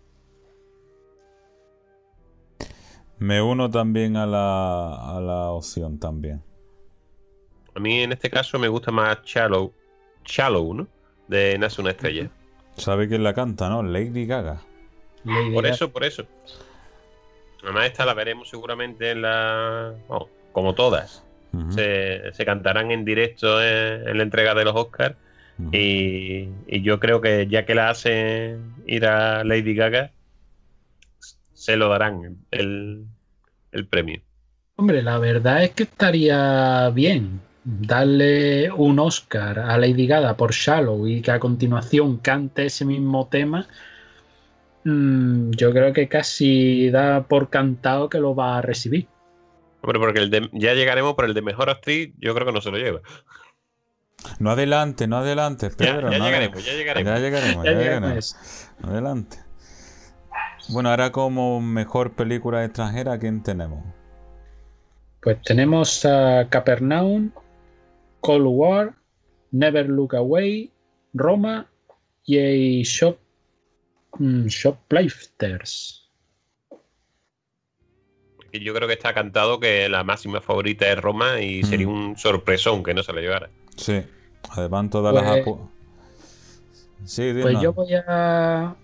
Me 3.19 3.43
uno 3.43 3.71
también 3.71 4.17
a 4.17 4.27
la, 4.27 5.17
a 5.17 5.21
la 5.21 5.51
opción 5.51 5.99
también. 5.99 6.43
A 7.75 7.81
mí 7.81 8.01
en 8.03 8.13
este 8.13 8.31
caso 8.31 8.59
me 8.59 8.69
gusta 8.69 8.91
más 8.93 9.19
Shallow, 9.25 9.73
Shallow, 10.25 10.75
¿no? 10.75 10.87
De 11.27 11.59
Nace 11.59 11.81
una 11.81 11.91
estrella. 11.91 12.31
¿Sabe 12.77 13.09
quién 13.09 13.25
la 13.25 13.35
canta, 13.35 13.69
no? 13.69 13.83
Lady 13.83 14.25
Gaga. 14.27 14.63
Lady 15.25 15.53
Por 15.53 15.65
Gaga. 15.65 15.75
eso, 15.75 15.91
por 15.93 16.05
eso. 16.05 16.25
Además, 17.65 17.87
esta 17.87 18.05
la 18.05 18.15
veremos 18.15 18.49
seguramente 18.49 19.11
en 19.11 19.23
la. 19.23 19.95
como 20.53 20.75
todas. 20.75 21.25
Se, 21.71 22.33
se 22.33 22.45
cantarán 22.45 22.91
en 22.91 23.05
directo 23.05 23.63
en, 23.63 24.09
en 24.09 24.17
la 24.17 24.23
entrega 24.23 24.55
de 24.55 24.65
los 24.65 24.77
Oscars. 24.77 25.17
y 25.73 26.49
yo 26.83 27.01
creo 27.01 27.21
que 27.21 27.47
ya 27.49 27.65
que 27.65 27.75
la 27.75 27.91
hacen 27.91 28.75
ir 28.87 29.07
a 29.07 29.43
Lady 29.45 29.75
Gaga, 29.75 30.11
se 31.55 31.77
lo 31.77 31.89
darán 31.89 32.37
el, 32.53 33.05
el 33.73 33.87
premio. 33.87 34.21
Hombre, 34.77 35.03
la 35.03 35.19
verdad 35.19 35.65
es 35.65 35.71
que 35.71 35.83
estaría 35.83 36.89
bien 36.91 37.41
darle 37.65 38.71
un 38.71 38.99
Oscar 39.01 39.59
a 39.59 39.77
Lady 39.77 40.07
Gaga 40.07 40.37
por 40.37 40.53
Shallow 40.53 41.07
y 41.09 41.21
que 41.21 41.33
a 41.33 41.41
continuación 41.41 42.19
cante 42.19 42.67
ese 42.67 42.85
mismo 42.85 43.27
tema. 43.27 43.67
Mm, 44.85 45.51
yo 45.51 45.73
creo 45.73 45.93
que 45.93 46.09
casi 46.09 46.91
da 46.91 47.25
por 47.25 47.51
cantado 47.51 48.09
que 48.09 48.21
lo 48.21 48.35
va 48.35 48.59
a 48.59 48.63
recibir. 48.63 49.09
Hombre, 49.81 49.99
porque 50.01 50.19
el 50.19 50.31
de- 50.31 50.51
ya 50.53 50.75
llegaremos 50.75 51.15
por 51.15 51.25
el 51.25 51.35
de 51.35 51.43
mejor 51.43 51.71
actriz, 51.71 52.13
yo 52.19 52.35
creo 52.35 52.47
que 52.47 52.53
no 52.53 52.61
se 52.61 52.71
lo 52.71 52.79
lleva. 52.79 53.01
No 54.41 54.51
adelante, 54.51 55.07
no 55.07 55.19
adelante, 55.19 55.69
Ya, 55.71 55.77
Pedro. 55.77 56.11
ya 56.11 56.19
no 56.19 56.25
llegaremos, 56.27 56.65
ya 56.65 56.73
llegaremos. 56.75 57.13
Ya 57.13 57.19
llegaremos, 57.21 57.65
Ya 57.65 57.73
ya 57.73 57.79
llegaremos. 57.79 58.37
Adelante. 58.83 59.39
Bueno, 60.71 60.91
ahora 60.91 61.13
como 61.13 61.61
mejor 61.61 62.15
película 62.15 62.65
extranjera, 62.65 63.19
¿quién 63.19 63.43
tenemos? 63.43 63.85
Pues 65.23 65.41
tenemos 65.43 66.05
a 66.05 66.47
Capernaum, 66.51 67.31
Cold 68.21 68.47
War, 68.47 68.95
Never 69.53 69.89
Look 69.89 70.15
Away, 70.15 70.73
Roma 71.15 71.67
y 72.25 72.83
Shop, 72.83 73.19
mm, 74.19 74.47
Shoplifters. 74.47 75.98
Y 78.53 78.61
yo 78.65 78.73
creo 78.75 78.89
que 78.89 78.95
está 78.95 79.13
cantado 79.13 79.61
que 79.61 79.89
la 79.89 80.05
máxima 80.05 80.41
favorita 80.41 80.87
es 80.91 80.99
Roma 81.01 81.41
y 81.41 81.63
sería 81.65 81.87
Mm. 81.87 81.91
un 81.91 82.17
sorpresón 82.17 82.83
que 82.83 82.95
no 82.95 83.03
se 83.03 83.13
la 83.13 83.21
llevara. 83.21 83.51
Sí. 83.77 84.03
Además, 84.51 84.89
todas 84.91 85.13
Pues- 85.13 85.25
las 85.25 85.37
apu- 85.47 85.69
Sí, 87.05 87.33
Pues 87.41 87.61
yo 87.61 87.73
voy 87.73 87.95
a, 87.95 88.75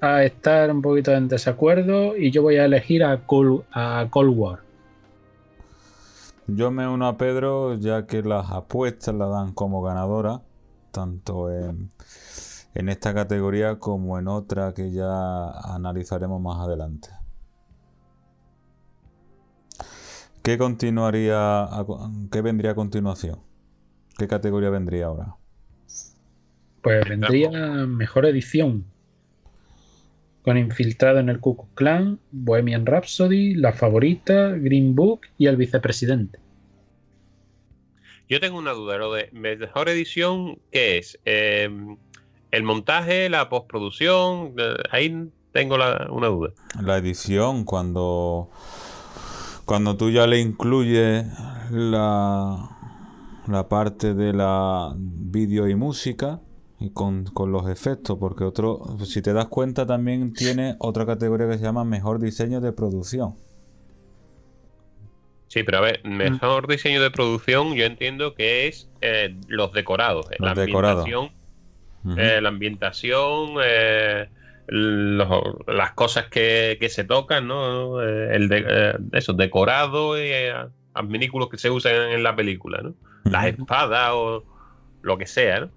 a 0.00 0.24
estar 0.24 0.70
un 0.70 0.82
poquito 0.82 1.12
en 1.12 1.28
desacuerdo 1.28 2.16
y 2.16 2.30
yo 2.32 2.42
voy 2.42 2.56
a 2.56 2.64
elegir 2.64 3.04
a 3.04 3.24
Cold, 3.26 3.62
a 3.72 4.06
Cold 4.10 4.36
War. 4.36 4.58
Yo 6.46 6.70
me 6.70 6.86
uno 6.88 7.06
a 7.06 7.16
Pedro, 7.16 7.74
ya 7.74 8.06
que 8.06 8.22
las 8.22 8.50
apuestas 8.50 9.14
la 9.14 9.26
dan 9.26 9.52
como 9.52 9.82
ganadora, 9.82 10.40
tanto 10.90 11.50
en, 11.50 11.90
en 12.74 12.88
esta 12.88 13.14
categoría 13.14 13.78
como 13.78 14.18
en 14.18 14.28
otra 14.28 14.74
que 14.74 14.90
ya 14.92 15.50
analizaremos 15.74 16.40
más 16.42 16.58
adelante. 16.66 17.08
¿Qué 20.44 20.58
continuaría, 20.58 21.62
a 21.62 21.86
qué 22.30 22.42
vendría 22.42 22.72
a 22.72 22.74
continuación? 22.74 23.38
¿Qué 24.18 24.28
categoría 24.28 24.68
vendría 24.68 25.06
ahora? 25.06 25.36
Pues 26.82 27.08
vendría 27.08 27.50
mejor 27.86 28.26
edición. 28.26 28.84
Con 30.42 30.58
Infiltrado 30.58 31.18
en 31.20 31.30
el 31.30 31.40
Ku 31.40 31.56
Klux 31.56 31.70
Klan, 31.74 32.20
Bohemian 32.30 32.84
Rhapsody, 32.84 33.54
La 33.54 33.72
Favorita, 33.72 34.50
Green 34.50 34.94
Book 34.94 35.22
y 35.38 35.46
El 35.46 35.56
Vicepresidente. 35.56 36.38
Yo 38.28 38.38
tengo 38.38 38.58
una 38.58 38.72
duda, 38.72 38.98
lo 38.98 39.14
de 39.14 39.30
mejor 39.32 39.88
edición, 39.88 40.58
¿qué 40.70 40.98
es? 40.98 41.18
Eh, 41.24 41.70
el 42.50 42.62
montaje, 42.64 43.30
la 43.30 43.48
postproducción, 43.48 44.52
eh, 44.58 44.74
ahí 44.90 45.30
tengo 45.52 45.78
la- 45.78 46.08
una 46.10 46.26
duda. 46.26 46.50
La 46.82 46.98
edición, 46.98 47.64
cuando, 47.64 48.50
cuando 49.64 49.96
tú 49.96 50.10
ya 50.10 50.26
le 50.26 50.40
incluyes 50.40 51.26
la, 51.70 52.70
la 53.46 53.68
parte 53.68 54.14
de 54.14 54.32
la 54.32 54.94
vídeo 54.96 55.68
y 55.68 55.74
música 55.74 56.40
y 56.80 56.90
con, 56.90 57.24
con 57.24 57.52
los 57.52 57.68
efectos, 57.68 58.18
porque 58.18 58.44
otro, 58.44 58.98
si 59.04 59.22
te 59.22 59.32
das 59.32 59.46
cuenta, 59.46 59.86
también 59.86 60.32
tiene 60.32 60.76
otra 60.78 61.06
categoría 61.06 61.48
que 61.48 61.58
se 61.58 61.64
llama 61.64 61.84
mejor 61.84 62.20
diseño 62.20 62.60
de 62.60 62.72
producción. 62.72 63.34
Sí, 65.48 65.62
pero 65.62 65.78
a 65.78 65.80
ver, 65.82 66.00
mejor 66.04 66.66
diseño 66.66 67.00
de 67.00 67.10
producción 67.10 67.74
yo 67.74 67.84
entiendo 67.84 68.34
que 68.34 68.66
es 68.66 68.90
eh, 69.00 69.36
los 69.46 69.72
decorados, 69.72 70.26
eh, 70.32 70.36
Los 70.40 70.48
la 70.56 70.64
decorados. 70.64 71.04
ambientación, 71.04 72.18
eh, 72.18 72.40
la 72.40 72.48
ambientación, 72.48 73.50
eh, 73.64 74.28
los- 74.66 75.54
las 75.66 75.92
cosas 75.92 76.26
que, 76.28 76.76
que 76.80 76.88
se 76.88 77.04
tocan, 77.04 77.46
¿no? 77.48 78.02
Eh, 78.02 78.34
el 78.36 78.48
de, 78.48 78.64
eh, 78.68 78.94
eso, 79.12 79.32
decorado 79.32 80.18
y 80.18 80.22
eh, 80.22 80.54
adminículos 80.94 81.48
que 81.48 81.58
se 81.58 81.70
usan 81.70 81.94
en 82.12 82.22
la 82.22 82.34
película, 82.36 82.80
¿no? 82.82 82.94
Las 83.24 83.46
espadas 83.46 84.10
o 84.14 84.44
lo 85.02 85.18
que 85.18 85.26
sea, 85.26 85.60
¿no? 85.60 85.70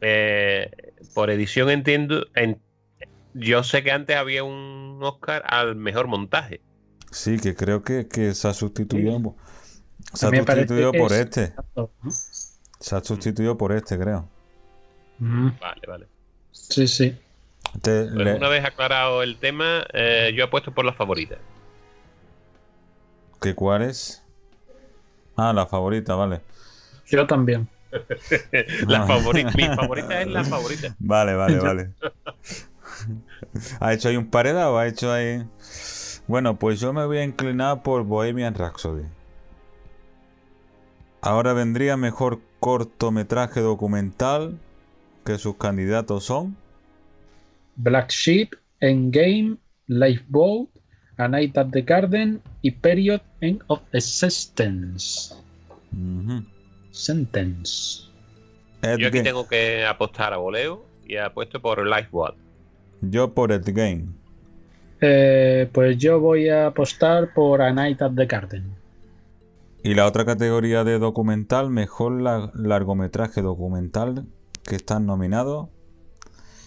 Eh, 0.00 0.70
por 1.14 1.30
edición 1.30 1.70
entiendo, 1.70 2.26
en- 2.34 2.60
yo 3.34 3.62
sé 3.64 3.82
que 3.82 3.90
antes 3.90 4.16
había 4.16 4.44
un 4.44 4.98
Oscar 5.02 5.42
al 5.46 5.74
mejor 5.76 6.06
montaje. 6.06 6.60
Sí, 7.10 7.38
que 7.38 7.54
creo 7.54 7.82
que, 7.82 8.06
que 8.08 8.34
se 8.34 8.48
ha 8.48 8.54
sustituido, 8.54 9.36
se 10.12 10.26
ha 10.26 10.30
sustituido 10.30 10.92
por 10.92 11.12
es- 11.12 11.20
este. 11.20 11.54
Se 12.80 12.96
ha 12.96 13.00
sustituido 13.02 13.56
por 13.56 13.72
este, 13.72 13.98
creo. 13.98 14.28
Vale, 15.18 15.80
vale. 15.86 16.06
Sí, 16.52 16.86
sí. 16.86 17.16
Te- 17.82 18.10
le- 18.10 18.34
una 18.34 18.48
vez 18.48 18.64
aclarado 18.64 19.22
el 19.22 19.36
tema, 19.38 19.84
eh, 19.92 20.32
yo 20.34 20.44
apuesto 20.44 20.72
por 20.72 20.84
la 20.84 20.92
favorita. 20.92 21.36
¿que 23.40 23.54
cuál 23.54 23.82
es? 23.82 24.22
Ah, 25.36 25.52
la 25.52 25.66
favorita, 25.66 26.14
vale. 26.14 26.40
Yo 27.06 27.26
también. 27.26 27.68
la 28.86 29.06
favorita, 29.06 29.52
mi 29.56 29.64
favorita 29.76 30.20
es 30.20 30.28
la 30.28 30.44
favorita. 30.44 30.96
Vale, 30.98 31.34
vale, 31.34 31.58
vale. 31.60 31.90
¿Ha 33.80 33.92
hecho 33.92 34.08
ahí 34.08 34.16
un 34.16 34.30
pareda 34.30 34.70
o 34.70 34.78
ha 34.78 34.86
hecho 34.86 35.12
ahí.? 35.12 35.44
Bueno, 36.26 36.58
pues 36.58 36.80
yo 36.80 36.92
me 36.92 37.04
voy 37.04 37.18
a 37.18 37.24
inclinar 37.24 37.82
por 37.82 38.04
Bohemian 38.04 38.54
Rhapsody. 38.54 39.04
Ahora 41.20 41.52
vendría 41.52 41.96
mejor 41.96 42.40
cortometraje 42.60 43.60
documental 43.60 44.58
que 45.24 45.38
sus 45.38 45.56
candidatos 45.56 46.24
son 46.24 46.56
Black 47.76 48.10
Sheep, 48.10 48.54
Endgame, 48.80 49.56
Lifeboat, 49.86 50.68
A 51.18 51.28
Night 51.28 51.56
at 51.58 51.68
the 51.70 51.82
Garden 51.82 52.40
y 52.62 52.70
Period 52.72 53.20
End 53.40 53.62
of 53.68 53.80
Existence. 53.92 55.34
Sentence. 56.90 58.08
Ed 58.82 58.98
Yo 58.98 59.08
aquí 59.08 59.22
tengo 59.22 59.48
que 59.48 59.84
apostar 59.84 60.32
a 60.32 60.36
voleo 60.36 60.84
y 61.06 61.16
apuesto 61.16 61.60
por 61.60 61.86
Lifeboat. 61.86 62.36
Yo 63.00 63.32
por 63.34 63.52
Ed 63.52 63.64
Game. 63.66 64.06
Eh, 65.00 65.68
pues 65.72 65.98
yo 65.98 66.20
voy 66.20 66.48
a 66.48 66.68
apostar 66.68 67.34
por 67.34 67.60
A 67.62 67.72
Night 67.72 68.00
at 68.02 68.12
the 68.14 68.26
Garden. 68.26 68.74
Y 69.82 69.94
la 69.94 70.06
otra 70.06 70.24
categoría 70.24 70.82
de 70.84 70.98
documental, 70.98 71.68
mejor 71.70 72.20
la- 72.20 72.50
largometraje 72.54 73.42
documental 73.42 74.24
que 74.62 74.76
están 74.76 75.04
nominados. 75.04 75.68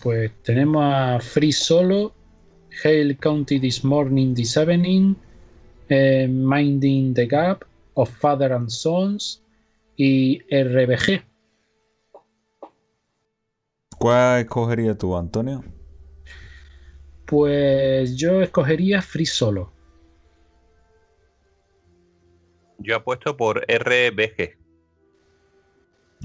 Pues 0.01 0.31
tenemos 0.43 0.83
a 0.83 1.19
Free 1.19 1.51
Solo, 1.51 2.13
Hale 2.83 3.17
County 3.17 3.59
This 3.59 3.83
Morning 3.83 4.35
This 4.35 4.55
Evening, 4.55 5.15
eh, 5.89 6.27
Minding 6.29 7.13
the 7.13 7.25
Gap, 7.25 7.63
Of 7.95 8.09
Father 8.09 8.53
and 8.53 8.69
Sons 8.69 9.43
y 9.95 10.39
RBG. 10.51 11.23
¿Cuál 13.97 14.41
escogerías 14.41 14.97
tú, 14.97 15.17
Antonio? 15.17 15.63
Pues 17.25 18.15
yo 18.15 18.41
escogería 18.41 19.01
Free 19.01 19.25
Solo. 19.25 19.73
Yo 22.77 22.95
apuesto 22.95 23.35
por 23.35 23.65
RBG. 23.67 24.56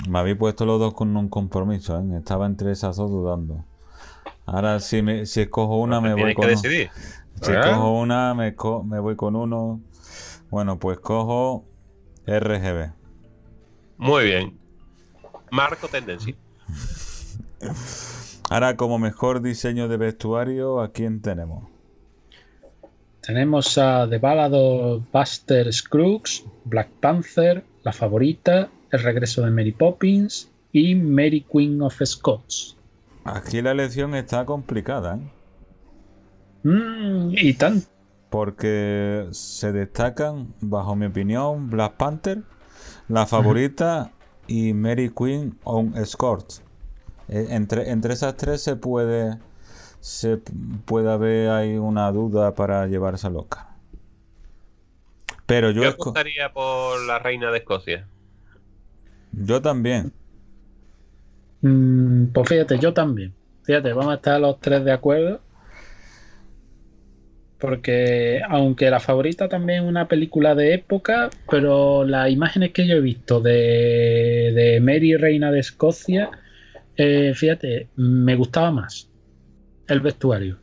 Me 0.08 0.18
habéis 0.18 0.36
puesto 0.36 0.64
los 0.64 0.78
dos 0.80 0.94
con 0.94 1.16
un 1.16 1.28
compromiso, 1.28 1.98
¿eh? 1.98 2.04
Estaba 2.18 2.46
entre 2.46 2.72
esas 2.72 2.96
dos 2.96 3.10
dudando. 3.10 3.64
Ahora 4.46 4.80
si, 4.80 5.02
me, 5.02 5.26
si 5.26 5.42
escojo 5.42 5.76
una 5.76 6.00
me 6.00 6.14
voy 6.14 6.34
Tienes 6.34 6.34
que 6.34 6.40
con 6.40 6.48
decidir. 6.48 6.90
Si 7.40 7.52
¿Eh? 7.52 7.60
escojo 7.60 7.98
una 8.00 8.34
me, 8.34 8.54
co- 8.54 8.82
me 8.82 8.98
voy 9.00 9.16
con 9.16 9.36
uno. 9.36 9.80
Bueno, 10.50 10.78
pues 10.78 10.98
cojo 10.98 11.64
RGB. 12.26 12.92
Muy 13.98 14.24
bien. 14.24 14.58
Marco 15.50 15.88
tendencia. 15.88 16.34
Ahora 18.50 18.76
como 18.76 18.98
mejor 18.98 19.40
diseño 19.40 19.88
de 19.88 19.96
vestuario, 19.96 20.80
¿a 20.80 20.90
quién 20.92 21.22
tenemos? 21.22 21.68
Tenemos 23.20 23.78
a 23.78 24.06
The 24.08 24.18
Ballad 24.18 24.52
of 24.52 25.04
Buster 25.12 25.72
Scruggs, 25.72 26.44
Black 26.64 26.88
Panther, 27.00 27.64
La 27.84 27.92
Favorita, 27.92 28.68
El 28.92 29.02
Regreso 29.02 29.42
de 29.42 29.50
Mary 29.50 29.72
Poppins 29.72 30.50
y 30.70 30.94
Mary 30.94 31.44
Queen 31.50 31.80
of 31.82 32.00
Scots. 32.04 32.76
Aquí 33.24 33.62
la 33.62 33.72
elección 33.72 34.14
está 34.14 34.44
complicada, 34.44 35.16
¿eh? 35.16 35.32
Mm, 36.64 37.34
y 37.36 37.54
tan. 37.54 37.82
Porque 38.30 39.26
se 39.32 39.72
destacan, 39.72 40.54
bajo 40.60 40.94
mi 40.94 41.06
opinión, 41.06 41.70
Black 41.70 41.94
Panther, 41.94 42.42
la 43.08 43.26
favorita 43.26 44.12
y 44.46 44.72
Mary 44.74 45.10
Queen 45.10 45.58
on 45.64 45.96
Escort. 45.96 46.52
Eh, 47.28 47.48
Entre, 47.50 47.90
entre 47.90 48.12
esas 48.14 48.36
tres 48.36 48.62
se 48.62 48.76
puede 48.76 49.38
se 50.00 50.38
puede 50.84 51.10
haber 51.10 51.50
ahí 51.50 51.76
una 51.76 52.10
duda 52.10 52.54
para 52.54 52.86
llevarse 52.88 53.26
al 53.28 53.36
Oscar. 53.36 53.68
Pero 55.46 55.70
yo, 55.70 55.82
Yo 55.82 55.90
apostaría 55.90 56.52
por 56.52 57.00
la 57.02 57.18
reina 57.20 57.50
de 57.52 57.58
Escocia. 57.58 58.08
Yo 59.32 59.60
también. 59.60 60.12
Mm, 61.62 62.26
pues 62.32 62.48
fíjate, 62.48 62.78
yo 62.78 62.92
también. 62.92 63.34
Fíjate, 63.64 63.92
vamos 63.92 64.12
a 64.12 64.16
estar 64.16 64.40
los 64.40 64.58
tres 64.60 64.84
de 64.84 64.92
acuerdo. 64.92 65.40
Porque 67.58 68.40
aunque 68.48 68.90
la 68.90 68.98
favorita 68.98 69.48
también 69.48 69.84
es 69.84 69.88
una 69.88 70.08
película 70.08 70.56
de 70.56 70.74
época, 70.74 71.30
pero 71.48 72.04
las 72.04 72.28
imágenes 72.28 72.72
que 72.72 72.88
yo 72.88 72.96
he 72.96 73.00
visto 73.00 73.40
de, 73.40 74.52
de 74.52 74.80
Mary 74.80 75.16
Reina 75.16 75.52
de 75.52 75.60
Escocia, 75.60 76.30
eh, 76.96 77.32
fíjate, 77.34 77.88
me 77.94 78.34
gustaba 78.34 78.72
más 78.72 79.08
el 79.86 80.00
vestuario. 80.00 80.58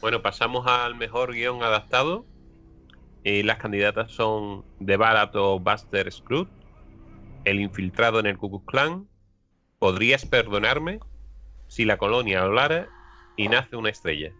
Bueno, 0.00 0.22
pasamos 0.22 0.66
al 0.66 0.96
mejor 0.96 1.32
guion 1.32 1.62
adaptado. 1.62 2.24
Y 3.26 3.42
las 3.42 3.58
candidatas 3.58 4.12
son 4.12 4.64
The 4.78 4.96
Ballad 4.96 5.34
of 5.34 5.60
Buster 5.64 6.12
Scruggs, 6.12 6.48
El 7.44 7.58
infiltrado 7.58 8.20
en 8.20 8.26
el 8.26 8.38
Ku 8.38 8.48
Klux 8.48 8.64
Klan, 8.66 9.08
Podrías 9.80 10.24
perdonarme, 10.24 11.00
Si 11.66 11.84
la 11.84 11.98
colonia 11.98 12.42
hablara 12.42 12.86
y 13.36 13.48
Nace 13.48 13.74
una 13.74 13.90
estrella. 13.90 14.32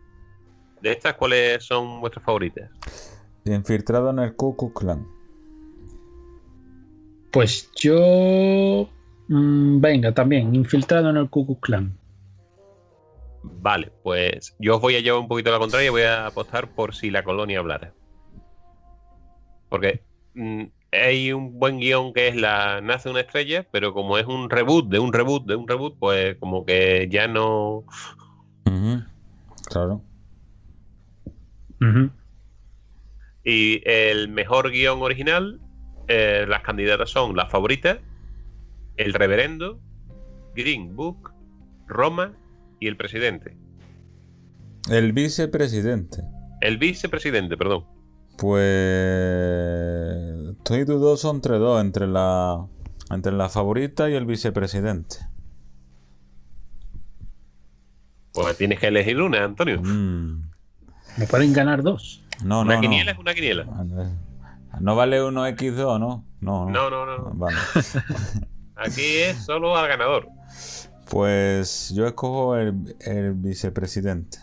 De 0.82 0.92
estas, 0.92 1.14
¿cuáles 1.14 1.64
son 1.64 2.00
vuestras 2.00 2.24
favoritas? 2.24 2.70
Infiltrado 3.44 4.10
en 4.10 4.20
el 4.20 4.36
Ku 4.36 4.56
Klux 4.56 4.74
Klan. 4.78 5.04
Pues 7.32 7.68
yo. 7.74 8.88
mm, 9.26 9.80
venga, 9.80 10.14
también, 10.14 10.54
infiltrado 10.54 11.10
en 11.10 11.16
el 11.16 11.28
Ku 11.28 11.44
Klux 11.44 11.60
Klan. 11.60 11.98
Vale, 13.42 13.90
pues 14.04 14.54
yo 14.60 14.76
os 14.76 14.80
voy 14.80 14.94
a 14.94 15.00
llevar 15.00 15.22
un 15.22 15.26
poquito 15.26 15.50
a 15.50 15.54
la 15.54 15.58
contraria 15.58 15.88
y 15.88 15.90
voy 15.90 16.02
a 16.02 16.26
apostar 16.26 16.72
por 16.72 16.94
Si 16.94 17.10
la 17.10 17.24
colonia 17.24 17.58
hablara. 17.58 17.92
Porque 19.68 20.00
mm, 20.34 20.64
hay 20.92 21.32
un 21.32 21.58
buen 21.58 21.78
guion 21.78 22.12
que 22.12 22.28
es 22.28 22.36
la 22.36 22.80
Nace 22.80 23.10
una 23.10 23.20
estrella, 23.20 23.66
pero 23.70 23.92
como 23.92 24.18
es 24.18 24.26
un 24.26 24.50
reboot 24.50 24.88
de 24.88 24.98
un 24.98 25.12
reboot 25.12 25.46
de 25.46 25.56
un 25.56 25.68
reboot, 25.68 25.98
pues 25.98 26.36
como 26.36 26.64
que 26.64 27.08
ya 27.10 27.28
no. 27.28 27.84
Claro. 29.68 30.02
Y 33.44 33.82
el 33.84 34.28
mejor 34.28 34.70
guion 34.70 35.02
original, 35.02 35.60
eh, 36.08 36.46
las 36.48 36.62
candidatas 36.62 37.10
son 37.10 37.36
La 37.36 37.46
Favorita, 37.46 37.98
El 38.96 39.12
Reverendo, 39.14 39.80
Green 40.54 40.96
Book, 40.96 41.32
Roma 41.86 42.32
y 42.80 42.88
El 42.88 42.96
Presidente. 42.96 43.56
El 44.90 45.12
vicepresidente. 45.12 46.22
El 46.60 46.78
vicepresidente, 46.78 47.56
perdón. 47.56 47.84
Pues 48.38 48.62
estoy 50.66 50.82
dudoso 50.84 51.30
entre 51.30 51.58
dos, 51.58 51.80
entre 51.80 52.08
la 52.08 52.66
entre 53.10 53.30
la 53.30 53.48
favorita 53.48 54.10
y 54.10 54.14
el 54.14 54.26
vicepresidente. 54.26 55.18
Pues 58.32 58.56
tienes 58.58 58.80
que 58.80 58.88
elegir 58.88 59.20
una, 59.22 59.44
Antonio. 59.44 59.80
Mm, 59.80 60.42
Me 61.18 61.26
pueden 61.28 61.52
ganar 61.52 61.84
dos. 61.84 62.20
No, 62.44 62.62
Una 62.62 62.74
no, 62.74 62.80
quiniela 62.80 63.12
es 63.12 63.18
una 63.18 63.32
quiniela. 63.32 63.64
No 64.80 64.96
vale 64.96 65.22
uno 65.22 65.46
X2, 65.46 66.00
¿no? 66.00 66.24
No, 66.40 66.68
No, 66.68 66.90
no, 66.90 67.06
no. 67.06 67.30
Vale. 67.34 67.56
Aquí 68.74 69.18
es 69.18 69.44
solo 69.44 69.76
al 69.76 69.86
ganador. 69.86 70.28
Pues 71.08 71.92
yo 71.94 72.08
escojo 72.08 72.56
el, 72.56 72.96
el 73.00 73.34
vicepresidente. 73.34 74.38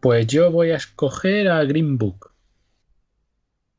Pues 0.00 0.26
yo 0.26 0.52
voy 0.52 0.70
a 0.72 0.76
escoger 0.76 1.48
a 1.48 1.64
Green 1.64 1.96
Book. 1.96 2.33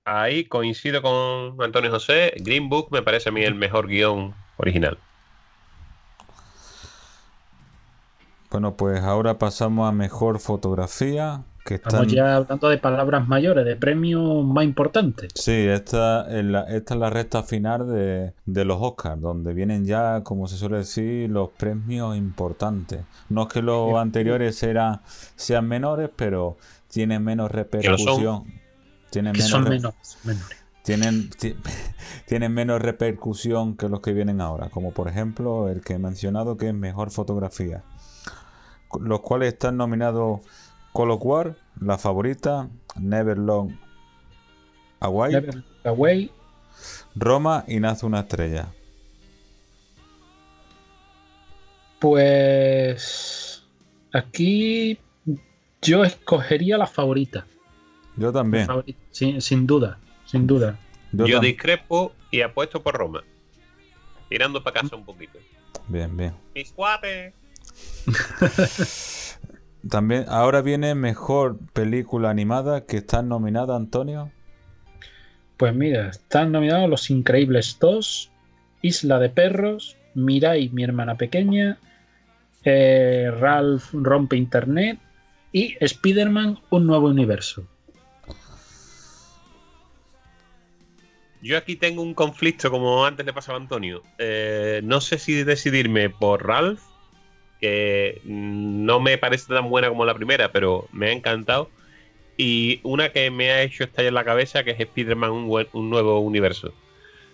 Ahí 0.07 0.45
coincido 0.45 1.01
con 1.01 1.59
Antonio 1.63 1.89
José. 1.89 2.33
Green 2.37 2.69
Book 2.69 2.89
me 2.91 3.01
parece 3.01 3.29
a 3.29 3.31
mí 3.31 3.41
el 3.41 3.55
mejor 3.55 3.87
guion 3.87 4.35
original. 4.57 4.99
Bueno, 8.51 8.77
pues 8.77 9.01
ahora 9.01 9.39
pasamos 9.39 9.89
a 9.89 9.91
mejor 9.91 10.39
fotografía. 10.39 11.41
Que 11.65 11.75
Estamos 11.75 12.01
están... 12.01 12.15
ya 12.15 12.35
hablando 12.35 12.69
de 12.69 12.77
palabras 12.77 13.27
mayores, 13.27 13.65
de 13.65 13.75
premios 13.75 14.45
más 14.45 14.63
importantes. 14.63 15.31
Sí, 15.33 15.51
esta 15.51 16.27
es 16.29 16.45
la, 16.45 16.61
esta 16.65 16.93
es 16.93 16.99
la 16.99 17.09
recta 17.09 17.41
final 17.41 17.87
de, 17.87 18.33
de 18.45 18.65
los 18.65 18.77
Oscars, 18.79 19.19
donde 19.19 19.55
vienen 19.55 19.85
ya, 19.85 20.21
como 20.23 20.47
se 20.47 20.57
suele 20.57 20.77
decir, 20.77 21.31
los 21.31 21.49
premios 21.49 22.15
importantes. 22.15 23.01
No 23.29 23.41
es 23.41 23.47
que 23.47 23.63
los 23.63 23.95
anteriores 23.95 24.61
eran, 24.61 25.01
sean 25.35 25.67
menores, 25.67 26.11
pero 26.15 26.57
tienen 26.87 27.23
menos 27.23 27.49
repercusión. 27.49 28.43
Tienen 29.15 29.31
Que 29.33 29.39
menos, 29.39 29.49
son 29.51 29.63
re- 29.65 29.69
menores. 29.77 30.17
menores. 30.25 30.57
tienen, 30.83 31.29
ti- 31.29 31.55
tienen 32.27 32.53
menos 32.53 32.81
repercusión 32.81 33.77
que 33.77 33.87
los 33.87 34.01
que 34.01 34.11
vienen 34.11 34.41
ahora, 34.41 34.69
como 34.69 34.91
por 34.91 35.07
ejemplo 35.07 35.69
el 35.69 35.79
que 35.79 35.93
he 35.93 35.99
mencionado 35.99 36.57
que 36.57 36.67
es 36.67 36.73
Mejor 36.73 37.11
Fotografía, 37.11 37.83
los 38.99 39.21
cuales 39.21 39.53
están 39.53 39.77
nominados 39.77 40.41
Call 40.93 41.11
of 41.11 41.21
War, 41.23 41.55
La 41.79 41.97
Favorita, 41.97 42.67
Never 42.99 43.37
Long 43.37 43.69
Never 45.01 45.55
Look 45.55 45.65
Away. 45.85 46.31
Roma 47.15 47.63
y 47.67 47.79
Nace 47.79 48.05
una 48.05 48.19
estrella. 48.21 48.67
Pues 51.99 53.63
aquí 54.11 54.99
yo 55.81 56.03
escogería 56.03 56.77
la 56.77 56.87
favorita. 56.87 57.45
Yo 58.17 58.31
también. 58.31 58.67
Sin, 59.11 59.41
sin 59.41 59.67
duda, 59.67 59.99
sin 60.25 60.47
duda. 60.47 60.79
Yo 61.11 61.39
discrepo 61.39 62.13
y 62.31 62.41
apuesto 62.41 62.81
por 62.81 62.95
Roma. 62.95 63.23
Tirando 64.29 64.63
para 64.63 64.81
casa 64.81 64.95
un 64.95 65.05
poquito. 65.05 65.39
Bien, 65.87 66.15
bien. 66.15 66.33
Mis. 66.53 66.73
También, 69.89 70.25
ahora 70.29 70.61
viene 70.61 70.95
mejor 70.95 71.59
película 71.73 72.31
animada 72.31 72.85
que 72.85 72.97
está 72.97 73.21
nominada, 73.21 73.75
Antonio. 73.75 74.31
Pues 75.57 75.75
mira, 75.75 76.09
están 76.09 76.51
nominados 76.51 76.89
Los 76.89 77.09
Increíbles 77.11 77.77
2, 77.79 78.31
Isla 78.81 79.19
de 79.19 79.29
Perros, 79.29 79.95
Mirai, 80.15 80.69
mi 80.69 80.83
hermana 80.83 81.17
pequeña, 81.17 81.77
eh, 82.63 83.31
Ralph 83.39 83.93
rompe 83.93 84.37
Internet 84.37 84.99
y 85.51 85.77
Spider-Man, 85.79 86.59
un 86.71 86.87
nuevo 86.87 87.07
universo. 87.07 87.67
Yo 91.45 91.59
aquí 91.59 91.75
tengo 91.75 92.01
un 92.01 92.15
conflicto, 92.15 92.71
como 92.71 93.05
antes 93.05 93.23
le 93.23 93.31
pasaba 93.31 93.59
a 93.59 93.61
Antonio. 93.61 94.01
Eh, 94.17 94.81
no 94.83 94.99
sé 94.99 95.19
si 95.19 95.43
decidirme 95.43 96.09
por 96.09 96.43
Ralph, 96.43 96.81
que 97.61 98.19
no 98.25 98.99
me 98.99 99.19
parece 99.19 99.53
tan 99.53 99.69
buena 99.69 99.89
como 99.89 100.05
la 100.05 100.15
primera, 100.15 100.51
pero 100.51 100.87
me 100.91 101.09
ha 101.09 101.11
encantado. 101.11 101.69
Y 102.35 102.79
una 102.81 103.11
que 103.11 103.29
me 103.29 103.51
ha 103.51 103.61
hecho 103.61 103.83
estallar 103.83 104.13
la 104.13 104.23
cabeza, 104.23 104.63
que 104.63 104.71
es 104.71 104.79
Spider-Man, 104.79 105.29
un, 105.29 105.89
nuevo 105.91 106.19
universo. 106.19 106.73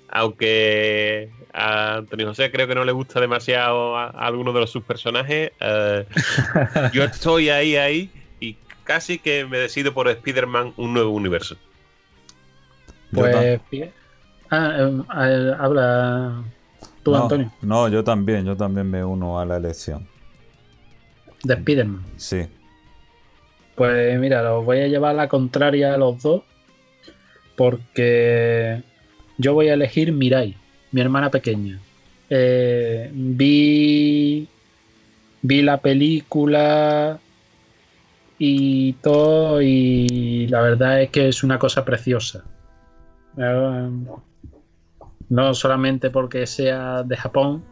Aunque 0.10 1.30
a 1.54 1.96
Antonio 1.96 2.28
José 2.28 2.52
creo 2.52 2.68
que 2.68 2.76
no 2.76 2.84
le 2.84 2.92
gusta 2.92 3.22
demasiado 3.22 3.96
a, 3.96 4.08
a 4.08 4.28
alguno 4.28 4.52
de 4.52 4.60
los 4.60 4.72
subpersonajes, 4.72 5.54
eh, 5.58 6.06
yo 6.92 7.06
estoy 7.06 7.48
ahí, 7.48 7.78
ahí, 7.78 8.10
y 8.42 8.58
casi 8.84 9.20
que 9.20 9.46
me 9.46 9.58
decido 9.58 9.94
por 9.94 10.10
Spider-Man, 10.10 10.74
un 10.76 10.94
nuevo 10.94 11.12
universo. 11.12 11.56
Pues. 13.14 13.62
Ah, 14.52 14.76
eh, 14.78 15.56
habla 15.58 16.44
tú, 17.04 17.12
no, 17.12 17.24
Antonio, 17.24 17.52
No, 17.62 17.88
yo 17.88 18.04
también, 18.04 18.46
yo 18.46 18.58
también 18.58 18.90
me 18.90 19.04
uno 19.04 19.40
a 19.40 19.46
la 19.46 19.56
elección. 19.58 20.06
de 21.44 21.54
Spider-Man. 21.54 22.04
Sí. 22.18 22.46
Pues 23.76 24.20
mira, 24.20 24.44
los 24.44 24.66
voy 24.66 24.80
a 24.82 24.88
llevar 24.88 25.12
a 25.12 25.14
la 25.14 25.28
contraria 25.30 25.94
a 25.94 25.98
los 25.98 26.22
dos. 26.22 26.42
Porque 27.56 28.84
yo 29.38 29.54
voy 29.54 29.70
a 29.70 29.74
elegir 29.74 30.12
Mirai, 30.12 30.56
mi 30.92 31.02
hermana 31.02 31.32
pequeña. 31.32 31.80
Eh, 32.30 33.10
vi. 33.14 34.48
Vi 35.44 35.62
la 35.62 35.78
película 35.78 37.20
y 38.38 38.94
todo. 38.94 39.62
Y 39.62 40.48
la 40.48 40.62
verdad 40.62 41.02
es 41.02 41.10
que 41.10 41.30
es 41.30 41.44
una 41.44 41.58
cosa 41.58 41.86
preciosa. 41.86 42.44
Eh, 43.38 43.90
no 45.32 45.54
solamente 45.54 46.10
porque 46.10 46.46
sea 46.46 47.04
de 47.04 47.16
Japón, 47.16 47.64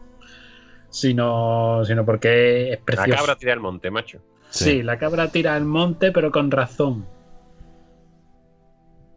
sino, 0.88 1.84
sino 1.84 2.06
porque 2.06 2.72
es 2.72 2.78
La 2.78 2.84
preciosa. 2.84 3.16
cabra 3.16 3.36
tira 3.36 3.52
al 3.52 3.60
monte, 3.60 3.90
macho. 3.90 4.18
Sí. 4.48 4.64
Sí. 4.64 4.82
la 4.82 4.98
cabra 4.98 5.30
tira 5.30 5.54
al 5.54 5.66
monte, 5.66 6.10
pero 6.10 6.32
con 6.32 6.50
razón. 6.50 7.06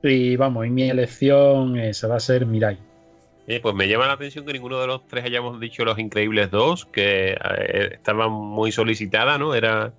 Y 0.03 0.35
vamos, 0.35 0.67
y 0.67 0.69
mi 0.69 0.89
elección 0.89 1.77
esa 1.77 2.09
va 2.09 2.17
a 2.17 2.19
ser 2.19 2.45
Mirai. 2.45 2.77
Eh, 3.47 3.61
pues 3.61 3.73
me 3.75 3.87
llama 3.87 4.07
la 4.07 4.13
atención 4.13 4.45
que 4.45 4.51
ninguno 4.53 4.79
de 4.79 4.87
los 4.87 5.07
tres 5.07 5.23
hayamos 5.23 5.59
dicho 5.61 5.85
Los 5.85 5.97
Increíbles 5.97 6.51
2, 6.51 6.85
que 6.87 7.31
eh, 7.31 7.89
estaba 7.93 8.27
muy 8.27 8.73
solicitada, 8.73 9.37
¿no? 9.37 9.55
Era 9.55 9.93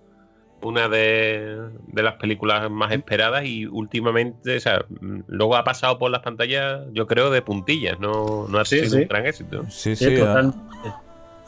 una 0.64 0.88
de, 0.88 1.70
de 1.87 2.03
las 2.03 2.14
películas 2.16 2.70
más 2.70 2.92
esperadas 2.92 3.44
y 3.44 3.66
últimamente, 3.66 4.57
o 4.57 4.61
sea, 4.61 4.85
mm, 5.00 5.20
luego 5.29 5.57
ha 5.57 5.64
pasado 5.64 5.98
por 5.98 6.11
las 6.11 6.22
pantallas, 6.22 6.83
yo 6.92 7.07
creo, 7.07 7.31
de 7.31 7.42
puntillas, 7.42 7.98
no, 8.00 8.46
no 8.48 8.59
ha 8.59 8.64
Sí, 8.64 8.77
sido 8.81 8.87
sí. 8.87 8.96
un 8.96 9.09
gran 9.09 9.27
éxito. 9.27 9.64
Sí, 9.68 9.96
Sí, 9.96 9.96
sí, 9.96 10.20
ha, 10.20 10.42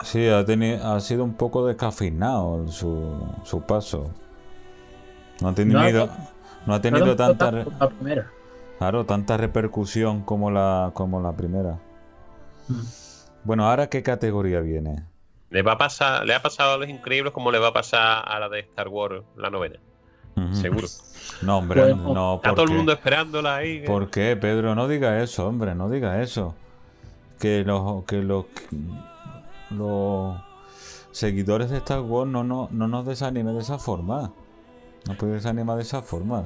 sí, 0.00 0.28
ha, 0.28 1.00
sido 1.00 1.24
un 1.24 1.34
poco 1.36 1.66
descafeinado 1.66 2.68
su, 2.68 3.38
su 3.44 3.66
paso. 3.66 4.16
No 5.40 5.48
ha 5.48 5.54
tenido, 5.54 6.18
no 6.66 6.74
ha 6.74 6.80
tenido 6.80 7.06
no 7.06 7.16
tanta, 7.16 7.50
tanto 7.50 7.50
re- 7.50 7.66
la 7.80 7.88
primera. 7.88 8.34
claro, 8.78 9.06
tanta 9.06 9.36
repercusión 9.36 10.22
como 10.24 10.50
la, 10.50 10.90
como 10.94 11.20
la 11.20 11.36
primera. 11.36 11.78
Mm. 12.68 12.86
Bueno, 13.44 13.68
¿ahora 13.68 13.88
qué 13.88 14.02
categoría 14.02 14.60
viene? 14.60 15.08
Le 15.50 15.62
va 15.62 15.72
a 15.72 15.78
pasar, 15.78 16.24
le 16.26 16.34
ha 16.34 16.42
pasado 16.42 16.74
a 16.74 16.76
Los 16.78 16.88
Increíbles 16.88 17.32
como 17.32 17.50
le 17.52 17.58
va 17.58 17.68
a 17.68 17.72
pasar 17.72 18.24
a 18.26 18.38
la 18.40 18.48
de 18.48 18.60
Star 18.60 18.88
Wars, 18.88 19.22
la 19.36 19.48
novena, 19.50 19.76
seguro. 20.52 20.86
No, 21.42 21.58
hombre, 21.58 21.80
Bueno, 21.82 22.14
no, 22.14 22.34
Está 22.36 22.48
¿por 22.50 22.54
todo 22.56 22.66
el 22.66 22.72
mundo 22.76 22.92
esperándola 22.92 23.56
ahí. 23.56 23.80
que- 23.80 23.86
¿Por 23.86 24.10
qué, 24.10 24.36
Pedro? 24.36 24.74
No 24.74 24.88
diga 24.88 25.22
eso, 25.22 25.46
hombre, 25.46 25.74
no 25.74 25.88
diga 25.88 26.20
eso. 26.22 26.54
Que 27.38 27.62
los, 27.64 28.04
que 28.04 28.16
los, 28.22 28.46
los 29.70 30.36
seguidores 31.12 31.70
de 31.70 31.78
Star 31.78 32.00
Wars 32.00 32.30
no, 32.30 32.44
no, 32.44 32.68
no 32.70 32.88
nos 32.88 33.06
desanimen 33.06 33.54
de 33.54 33.62
esa 33.62 33.78
forma. 33.78 34.32
No 35.06 35.14
puede 35.16 35.34
desanimar 35.34 35.76
de 35.76 35.82
esa 35.82 36.02
forma. 36.02 36.44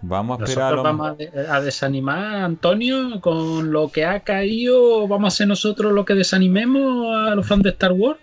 Vamos 0.00 0.40
a 0.40 0.44
esperar. 0.44 0.70
Nosotros 0.74 0.86
a 0.86 0.92
lo- 0.92 0.98
vamos 0.98 1.10
a, 1.10 1.14
de- 1.14 1.48
a 1.48 1.60
desanimar 1.60 2.18
a 2.18 2.44
Antonio 2.44 3.20
con 3.20 3.72
lo 3.72 3.88
que 3.90 4.04
ha 4.04 4.20
caído. 4.20 5.06
Vamos 5.08 5.34
a 5.34 5.36
ser 5.36 5.48
nosotros 5.48 5.92
los 5.92 6.04
que 6.04 6.14
desanimemos 6.14 7.16
a 7.16 7.34
los 7.34 7.46
fans 7.46 7.62
de 7.64 7.70
Star 7.70 7.92
Wars. 7.92 8.18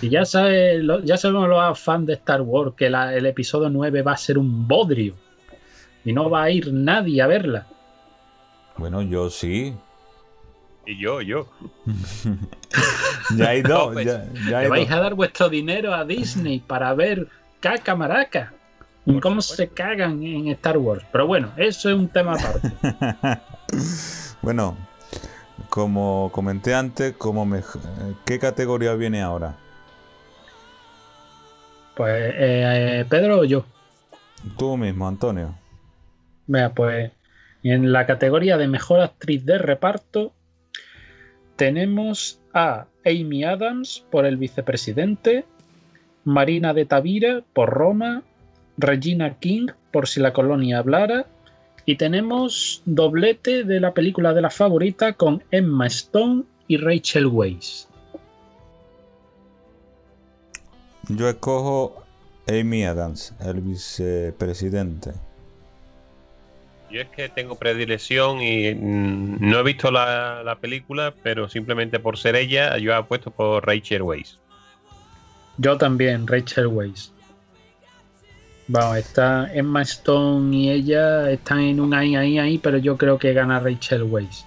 Y 0.00 0.10
ya, 0.10 0.24
sabe, 0.24 0.78
lo- 0.82 1.00
ya 1.02 1.16
sabemos 1.16 1.48
los 1.48 1.78
fans 1.80 2.06
de 2.06 2.12
Star 2.14 2.42
Wars 2.42 2.74
que 2.76 2.88
la- 2.90 3.14
el 3.14 3.26
episodio 3.26 3.68
9 3.70 4.02
va 4.02 4.12
a 4.12 4.16
ser 4.16 4.38
un 4.38 4.68
bodrio. 4.68 5.14
Y 6.04 6.12
no 6.12 6.30
va 6.30 6.44
a 6.44 6.50
ir 6.50 6.72
nadie 6.72 7.20
a 7.22 7.26
verla. 7.26 7.66
Bueno, 8.76 9.02
yo 9.02 9.28
sí. 9.30 9.74
Y 10.86 10.98
yo, 11.00 11.20
yo. 11.20 11.48
Ya 13.36 13.48
hay 13.50 13.62
dos. 13.62 13.88
No, 13.88 13.92
pues, 13.92 14.06
ya, 14.06 14.24
ya 14.48 14.58
hay 14.60 14.68
vais 14.68 14.88
dos. 14.88 14.96
a 14.96 15.00
dar 15.00 15.14
vuestro 15.14 15.48
dinero 15.48 15.92
a 15.94 16.04
Disney 16.04 16.60
para 16.60 16.94
ver 16.94 17.28
caca 17.60 17.94
maraca. 17.96 18.54
Por 19.08 19.22
cómo 19.22 19.40
se 19.40 19.68
cagan 19.68 20.22
en 20.22 20.48
Star 20.48 20.76
Wars. 20.76 21.02
Pero 21.10 21.26
bueno, 21.26 21.50
eso 21.56 21.88
es 21.88 21.96
un 21.96 22.08
tema 22.08 22.34
aparte. 22.34 22.72
Bueno, 24.40 24.78
como 25.68 26.30
comenté 26.32 26.72
antes, 26.72 27.12
como 27.14 27.56
eh, 27.56 27.62
¿qué 28.24 28.38
categoría 28.38 28.94
viene 28.94 29.20
ahora? 29.20 29.56
Pues 31.96 32.32
eh, 32.36 33.04
Pedro 33.10 33.40
o 33.40 33.44
yo. 33.44 33.64
Tú 34.56 34.76
mismo, 34.76 35.08
Antonio. 35.08 35.54
Vea, 36.46 36.72
pues 36.72 37.10
en 37.64 37.92
la 37.92 38.06
categoría 38.06 38.56
de 38.56 38.68
mejor 38.68 39.00
actriz 39.00 39.44
de 39.44 39.58
reparto 39.58 40.32
tenemos 41.56 42.40
a 42.54 42.86
Amy 43.04 43.44
Adams 43.44 44.06
por 44.10 44.24
El 44.24 44.36
vicepresidente, 44.36 45.44
Marina 46.24 46.72
de 46.72 46.86
Tavira 46.86 47.42
por 47.52 47.70
Roma, 47.70 48.22
Regina 48.78 49.34
King 49.38 49.66
por 49.92 50.08
Si 50.08 50.20
la 50.20 50.32
colonia 50.32 50.78
hablara 50.78 51.26
y 51.84 51.96
tenemos 51.96 52.82
doblete 52.84 53.64
de 53.64 53.80
la 53.80 53.92
película 53.92 54.32
de 54.32 54.42
la 54.42 54.50
favorita 54.50 55.14
con 55.14 55.42
Emma 55.50 55.86
Stone 55.86 56.44
y 56.68 56.76
Rachel 56.76 57.26
Weisz. 57.26 57.88
Yo 61.08 61.28
escojo 61.28 62.04
Amy 62.46 62.84
Adams, 62.84 63.34
el 63.40 63.62
vicepresidente. 63.62 65.12
Yo 66.90 67.00
es 67.00 67.08
que 67.08 67.28
tengo 67.28 67.56
predilección 67.56 68.40
y 68.40 68.74
mm, 68.74 69.38
no 69.40 69.58
he 69.58 69.62
visto 69.62 69.90
la, 69.90 70.42
la 70.42 70.58
película, 70.58 71.14
pero 71.22 71.48
simplemente 71.48 71.98
por 71.98 72.16
ser 72.16 72.36
ella, 72.36 72.78
yo 72.78 72.92
he 72.92 72.94
apuesto 72.94 73.30
por 73.30 73.66
Rachel 73.66 74.02
Weisz. 74.02 74.38
Yo 75.58 75.76
también, 75.76 76.26
Rachel 76.26 76.68
Weisz. 76.68 77.12
Vamos, 78.68 78.98
está 78.98 79.50
Emma 79.54 79.80
Stone 79.82 80.54
y 80.54 80.70
ella 80.70 81.30
están 81.30 81.60
en 81.60 81.80
un 81.80 81.94
ahí, 81.94 82.14
ahí, 82.16 82.38
ahí, 82.38 82.58
pero 82.58 82.76
yo 82.78 82.96
creo 82.98 83.18
que 83.18 83.32
gana 83.32 83.60
Rachel 83.60 84.02
Weisz. 84.02 84.44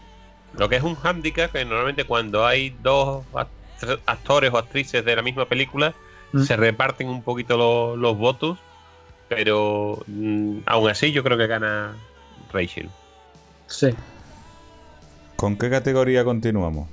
Lo 0.58 0.70
que 0.70 0.76
es 0.76 0.84
un 0.84 0.96
hándicap 0.96 1.52
que 1.52 1.66
normalmente 1.66 2.04
cuando 2.04 2.46
hay 2.46 2.70
dos 2.82 3.26
act- 3.34 4.00
actores 4.06 4.54
o 4.54 4.58
actrices 4.60 5.04
de 5.04 5.16
la 5.16 5.22
misma 5.24 5.46
película, 5.46 5.94
Mm. 6.34 6.44
se 6.44 6.56
reparten 6.56 7.10
un 7.10 7.24
poquito 7.24 7.58
lo- 7.58 7.98
los 7.98 8.16
votos, 8.18 8.60
pero 9.28 10.04
mm, 10.08 10.60
aún 10.66 10.90
así 10.90 11.12
yo 11.12 11.24
creo 11.24 11.38
que 11.38 11.48
gana 11.48 11.96
Rachel. 12.54 12.90
Sí. 13.68 13.90
¿Con 15.36 15.58
qué 15.58 15.70
categoría 15.70 16.24
continuamos? 16.24 16.88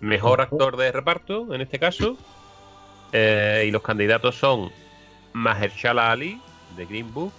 Mejor 0.00 0.40
actor 0.40 0.76
de 0.76 0.92
reparto, 0.92 1.52
en 1.54 1.60
este 1.62 1.78
caso. 1.78 2.16
Eh, 3.12 3.64
y 3.66 3.70
los 3.70 3.82
candidatos 3.82 4.36
son 4.36 4.70
Mahershala 5.32 6.12
Ali, 6.12 6.40
de 6.76 6.86
Green 6.86 7.12
Book, 7.12 7.32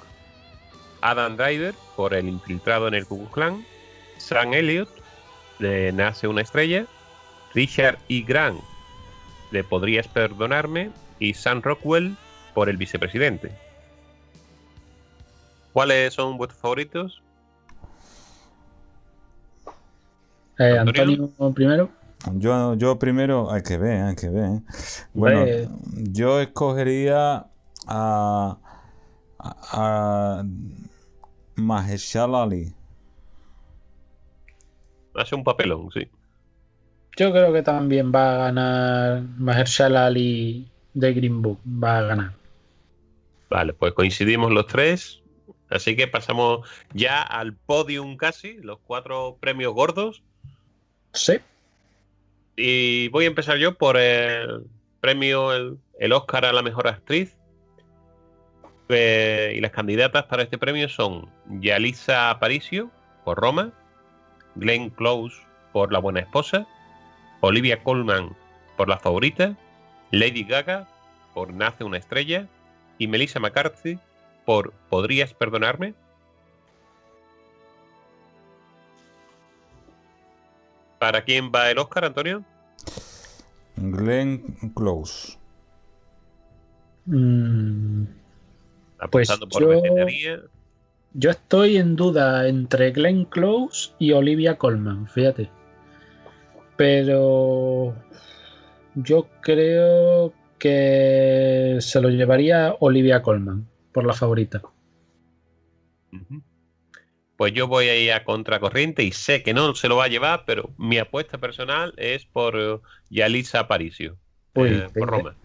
Adam 1.01 1.37
Driver 1.37 1.73
por 1.95 2.13
El 2.13 2.27
infiltrado 2.27 2.87
en 2.87 2.93
el 2.93 3.05
Ku 3.05 3.17
Klux 3.17 3.33
Klan, 3.33 3.65
Sam 4.17 4.53
Elliott 4.53 4.89
de 5.59 5.91
Nace 5.91 6.27
una 6.27 6.41
estrella, 6.41 6.85
Richard 7.53 7.97
E. 8.09 8.21
Grant 8.21 8.61
de 9.51 9.63
Podrías 9.63 10.07
perdonarme 10.07 10.91
y 11.19 11.33
Sam 11.33 11.61
Rockwell 11.61 12.15
por 12.53 12.69
El 12.69 12.77
vicepresidente. 12.77 13.51
¿Cuáles 15.73 16.13
son 16.13 16.37
vuestros 16.37 16.61
favoritos? 16.61 17.21
Eh, 20.57 20.77
Antonio. 20.77 21.29
Primero. 21.53 21.89
Yo, 22.33 22.73
yo 22.75 22.99
primero, 22.99 23.49
hay 23.51 23.61
que 23.61 23.77
ver, 23.77 24.03
hay 24.03 24.15
que 24.15 24.29
ver. 24.29 24.59
Bueno, 25.13 25.45
yo 25.93 26.41
escogería 26.41 27.45
a, 27.89 28.57
a, 29.39 29.55
a 29.71 30.43
Mahershala 31.55 32.43
Ali. 32.43 32.73
Hace 35.15 35.35
un 35.35 35.43
papelón, 35.43 35.89
sí. 35.91 36.07
Yo 37.17 37.31
creo 37.31 37.51
que 37.51 37.63
también 37.63 38.13
va 38.13 38.33
a 38.33 38.37
ganar 38.37 39.23
Mahershala 39.37 40.05
Ali 40.05 40.71
de 40.93 41.13
Green 41.13 41.41
Book. 41.41 41.59
Va 41.65 41.97
a 41.97 42.01
ganar. 42.03 42.33
Vale, 43.49 43.73
pues 43.73 43.93
coincidimos 43.93 44.51
los 44.51 44.67
tres. 44.67 45.21
Así 45.69 45.95
que 45.95 46.07
pasamos 46.07 46.67
ya 46.93 47.21
al 47.21 47.53
podium 47.53 48.17
casi, 48.17 48.57
los 48.61 48.79
cuatro 48.79 49.37
premios 49.39 49.73
gordos. 49.73 50.23
Sí. 51.13 51.39
Y 52.55 53.09
voy 53.09 53.25
a 53.25 53.27
empezar 53.27 53.57
yo 53.57 53.75
por 53.75 53.97
el 53.97 54.65
premio, 54.99 55.53
el, 55.53 55.77
el 55.99 56.13
Oscar 56.13 56.45
a 56.45 56.53
la 56.53 56.61
mejor 56.61 56.87
actriz. 56.87 57.35
Eh, 58.91 59.53
y 59.55 59.61
las 59.61 59.71
candidatas 59.71 60.25
para 60.25 60.41
este 60.41 60.57
premio 60.57 60.89
son 60.89 61.29
Yalisa 61.61 62.31
Aparicio 62.31 62.89
por 63.23 63.37
Roma, 63.37 63.71
Glenn 64.55 64.89
Close 64.89 65.37
por 65.71 65.93
La 65.93 65.99
Buena 65.99 66.21
Esposa, 66.21 66.67
Olivia 67.41 67.83
Colman 67.83 68.35
por 68.77 68.89
La 68.89 68.97
Favorita, 68.97 69.55
Lady 70.09 70.43
Gaga 70.43 70.87
por 71.35 71.53
Nace 71.53 71.83
una 71.83 71.97
Estrella 71.97 72.47
y 72.97 73.07
Melissa 73.07 73.39
McCarthy 73.39 73.99
por 74.43 74.73
¿Podrías 74.89 75.35
perdonarme? 75.35 75.93
¿Para 80.97 81.23
quién 81.23 81.51
va 81.53 81.69
el 81.69 81.77
Oscar, 81.77 82.05
Antonio? 82.05 82.43
Glenn 83.77 84.41
Close. 84.75 85.37
Mm, 87.05 88.03
Pues 89.11 89.29
Apostando 89.29 89.47
por 89.49 89.61
yo- 89.61 89.69
veteranía. 89.69 90.41
yo 91.13 91.29
estoy 91.29 91.77
en 91.77 91.95
duda 91.95 92.47
entre 92.47 92.91
Glenn 92.91 93.25
Close 93.25 93.91
y 93.99 94.11
Olivia 94.11 94.57
Colman, 94.57 95.07
fíjate. 95.07 95.49
Pero 96.75 97.95
yo 98.95 99.27
creo 99.41 100.33
que 100.57 101.77
se 101.79 102.01
lo 102.01 102.09
llevaría 102.09 102.75
Olivia 102.79 103.21
Colman 103.21 103.67
por 103.93 104.05
la 104.05 104.13
favorita. 104.13 104.61
Pues 107.37 107.53
yo 107.53 107.67
voy 107.67 107.87
a 107.87 107.95
ir 107.97 108.11
a 108.11 108.25
contracorriente 108.25 109.03
y 109.03 109.11
sé 109.13 109.43
que 109.43 109.53
no 109.53 109.73
se 109.75 109.87
lo 109.87 109.95
va 109.95 110.05
a 110.05 110.09
llevar, 110.09 110.43
pero 110.45 110.71
mi 110.77 110.97
apuesta 110.97 111.37
personal 111.37 111.93
es 111.95 112.25
por 112.25 112.59
eh, 112.59 112.79
Yalisa 113.09 113.61
Aparicio. 113.61 114.17
Uy, 114.55 114.69
eh, 114.69 114.87
por 114.93 115.09
Roma. 115.09 115.35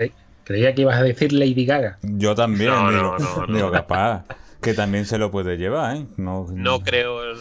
Creía 0.45 0.75
que 0.75 0.83
ibas 0.83 0.97
a 0.99 1.03
decir 1.03 1.33
Lady 1.33 1.65
Gaga. 1.67 1.99
Yo 2.03 2.35
también, 2.35 2.71
No, 2.71 2.91
digo, 2.91 3.19
no, 3.19 3.19
no, 3.19 3.47
no. 3.47 3.55
digo, 3.55 3.71
capaz, 3.71 4.25
que 4.61 4.75
también 4.75 5.05
se 5.07 5.19
lo 5.19 5.31
puede 5.31 5.57
llevar, 5.57 5.97
¿eh? 5.97 6.07
No, 6.17 6.47
No 6.53 6.81
creo 6.81 7.23
el 7.25 7.39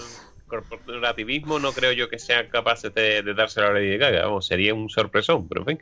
corporativismo, 0.47 1.59
no 1.59 1.71
creo 1.71 1.91
yo 1.93 2.09
que 2.09 2.19
sean 2.19 2.47
capaces 2.49 2.93
de, 2.93 3.21
de 3.23 3.33
dárselo 3.33 3.67
a 3.67 3.73
Lady 3.73 3.97
Gaga. 3.97 4.25
Vamos, 4.25 4.45
sería 4.45 4.73
un 4.73 4.89
sorpresón, 4.89 5.47
pero 5.47 5.61
en 5.61 5.67
fin, 5.67 5.79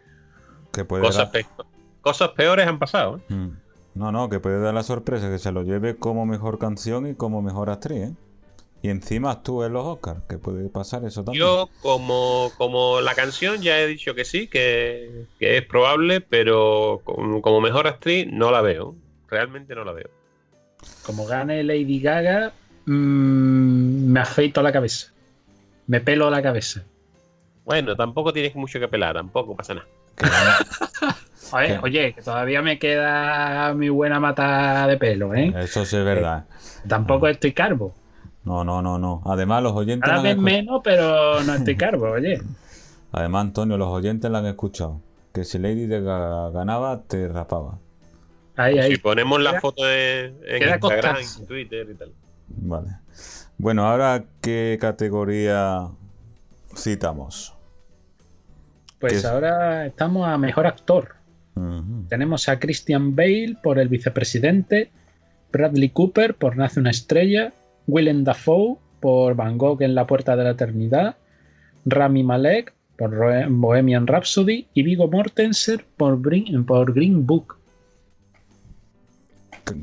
que 0.71 0.85
puede 0.85 1.03
cosas, 1.03 1.31
dar- 1.31 1.43
pe- 1.43 1.65
cosas 2.01 2.29
peores 2.29 2.67
han 2.67 2.79
pasado. 2.79 3.17
¿eh? 3.29 3.33
Mm. 3.33 3.57
No, 3.95 4.11
no, 4.11 4.29
que 4.29 4.39
puede 4.39 4.61
dar 4.61 4.73
la 4.73 4.83
sorpresa 4.83 5.29
que 5.29 5.37
se 5.37 5.51
lo 5.51 5.63
lleve 5.63 5.97
como 5.97 6.25
mejor 6.25 6.57
canción 6.59 7.07
y 7.07 7.15
como 7.15 7.41
mejor 7.41 7.69
actriz, 7.69 7.97
¿eh? 8.09 8.13
Y 8.83 8.89
encima 8.89 9.31
actúe 9.31 9.65
en 9.65 9.73
los 9.73 9.85
Oscars, 9.85 10.23
que 10.27 10.39
puede 10.39 10.67
pasar 10.69 11.05
eso 11.05 11.23
también. 11.23 11.45
Yo, 11.45 11.69
como, 11.81 12.51
como 12.57 12.99
la 13.01 13.13
canción, 13.13 13.61
ya 13.61 13.79
he 13.79 13.85
dicho 13.85 14.15
que 14.15 14.25
sí, 14.25 14.47
que, 14.47 15.25
que 15.39 15.57
es 15.57 15.65
probable, 15.65 16.19
pero 16.21 17.01
como, 17.03 17.41
como 17.43 17.61
mejor 17.61 17.87
actriz 17.87 18.27
no 18.31 18.49
la 18.49 18.61
veo. 18.61 18.95
Realmente 19.27 19.75
no 19.75 19.83
la 19.83 19.91
veo. 19.91 20.09
Como 21.05 21.27
gane 21.27 21.63
Lady 21.63 21.99
Gaga, 21.99 22.53
mm, 22.85 24.11
me 24.11 24.19
afeito 24.19 24.63
la 24.63 24.71
cabeza. 24.71 25.11
Me 25.85 26.01
pelo 26.01 26.31
la 26.31 26.41
cabeza. 26.41 26.83
Bueno, 27.65 27.95
tampoco 27.95 28.33
tienes 28.33 28.55
mucho 28.55 28.79
que 28.79 28.87
pelar, 28.87 29.13
tampoco 29.13 29.55
pasa 29.55 29.75
nada. 29.75 29.87
Oye, 31.83 32.13
que 32.13 32.21
todavía 32.21 32.61
me 32.61 32.79
queda 32.79 33.73
mi 33.73 33.89
buena 33.89 34.19
mata 34.19 34.87
de 34.87 34.97
pelo, 34.97 35.35
¿eh? 35.35 35.53
Eso 35.57 35.85
sí 35.85 35.97
es 35.97 36.05
verdad. 36.05 36.45
Tampoco 36.87 37.27
estoy 37.27 37.51
calvo. 37.51 37.93
No, 38.43 38.63
no, 38.63 38.81
no, 38.81 38.97
no. 38.97 39.21
Además, 39.25 39.61
los 39.63 39.73
oyentes 39.73 40.09
han 40.11 40.23
vez 40.23 40.37
menos, 40.37 40.81
pero 40.83 41.41
no 41.43 41.53
estoy 41.53 41.75
calvo, 41.75 42.09
oye. 42.11 42.41
Además, 43.11 43.41
Antonio, 43.41 43.77
los 43.77 43.89
oyentes 43.89 44.31
la 44.31 44.39
han 44.39 44.45
escuchado. 44.47 45.01
Que 45.33 45.43
si 45.43 45.59
Lady 45.59 45.87
Gaga 45.87 46.49
ganaba, 46.51 47.03
te 47.03 47.27
rapaba. 47.27 47.77
Ahí, 48.57 48.79
ahí. 48.79 48.91
Si 48.93 48.97
ponemos 48.97 49.41
la 49.41 49.51
Queda- 49.51 49.61
foto 49.61 49.83
de- 49.85 50.25
en 50.25 50.59
queda 50.59 50.75
Instagram, 50.75 50.79
constancia. 50.79 51.41
en 51.41 51.47
Twitter 51.47 51.87
y 51.89 51.95
tal. 51.95 52.11
Vale. 52.47 52.87
Bueno, 53.57 53.87
ahora, 53.87 54.23
¿qué 54.41 54.77
categoría 54.81 55.87
citamos? 56.75 57.53
Pues 58.99 59.23
ahora 59.25 59.85
estamos 59.85 60.27
a 60.27 60.37
mejor 60.37 60.67
actor. 60.67 61.15
Tenemos 62.09 62.47
a 62.49 62.59
Christian 62.59 63.15
Bale 63.15 63.57
por 63.61 63.77
El 63.77 63.87
vicepresidente, 63.89 64.89
Bradley 65.51 65.89
Cooper 65.89 66.35
por 66.35 66.55
Nace 66.57 66.79
una 66.79 66.89
estrella, 66.91 67.53
Willem 67.87 68.23
Dafoe 68.23 68.77
por 68.99 69.35
Van 69.35 69.57
Gogh 69.57 69.81
en 69.81 69.95
la 69.95 70.05
puerta 70.05 70.35
de 70.35 70.43
la 70.43 70.51
eternidad, 70.51 71.15
Rami 71.85 72.23
Malek 72.23 72.73
por 72.97 73.17
Bohemian 73.49 74.05
Rhapsody 74.05 74.67
y 74.73 74.83
Viggo 74.83 75.07
Mortensen 75.07 75.81
por, 75.97 76.19
Brin- 76.21 76.65
por 76.65 76.93
Green 76.93 77.25
Book. 77.25 77.57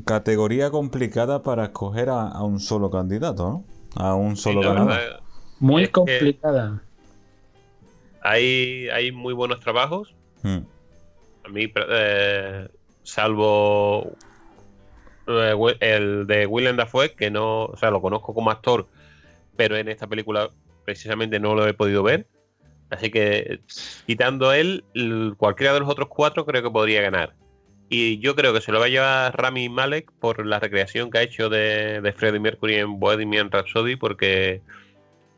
Categoría 0.05 0.69
complicada 0.69 1.41
para 1.41 1.65
escoger 1.65 2.09
a, 2.09 2.27
a 2.27 2.43
un 2.43 2.59
solo 2.59 2.89
candidato, 2.89 3.49
¿no? 3.49 3.63
A 3.95 4.13
un 4.15 4.37
solo 4.37 4.61
Sí, 4.61 4.67
ganador. 4.67 4.87
verdad, 4.89 5.19
Muy 5.59 5.87
complicada. 5.87 6.81
hay, 8.21 8.87
hay 8.89 9.11
muy 9.11 9.33
buenos 9.33 9.59
trabajos. 9.59 10.13
Mm. 10.43 10.57
A 11.45 11.49
mí, 11.49 11.71
eh, 11.89 12.67
salvo 13.03 14.11
el 15.79 16.27
de 16.27 16.45
Willem 16.45 16.77
Dafoe, 16.77 17.13
que 17.13 17.29
no, 17.29 17.65
o 17.65 17.77
sea, 17.77 17.91
lo 17.91 18.01
conozco 18.01 18.33
como 18.33 18.51
actor, 18.51 18.87
pero 19.55 19.77
en 19.77 19.87
esta 19.87 20.07
película 20.07 20.49
precisamente 20.85 21.39
no 21.39 21.55
lo 21.55 21.67
he 21.67 21.73
podido 21.73 22.03
ver. 22.03 22.27
Así 22.89 23.11
que, 23.11 23.59
quitando 24.07 24.51
él, 24.51 24.83
cualquiera 25.37 25.73
de 25.73 25.81
los 25.81 25.89
otros 25.89 26.09
cuatro 26.09 26.45
creo 26.45 26.63
que 26.63 26.71
podría 26.71 27.01
ganar. 27.01 27.35
Y 27.89 28.19
yo 28.19 28.35
creo 28.35 28.53
que 28.53 28.61
se 28.61 28.71
lo 28.71 28.79
va 28.79 28.85
a 28.85 28.89
llevar 28.89 29.39
Rami 29.39 29.69
Malek 29.69 30.11
por 30.19 30.45
la 30.45 30.59
recreación 30.59 31.09
que 31.09 31.17
ha 31.19 31.21
hecho 31.23 31.49
de, 31.49 32.13
Freddie 32.15 32.39
Mercury 32.39 32.75
en 32.75 32.99
Bohemian 32.99 33.51
Rhapsody, 33.51 33.95
porque 33.95 34.61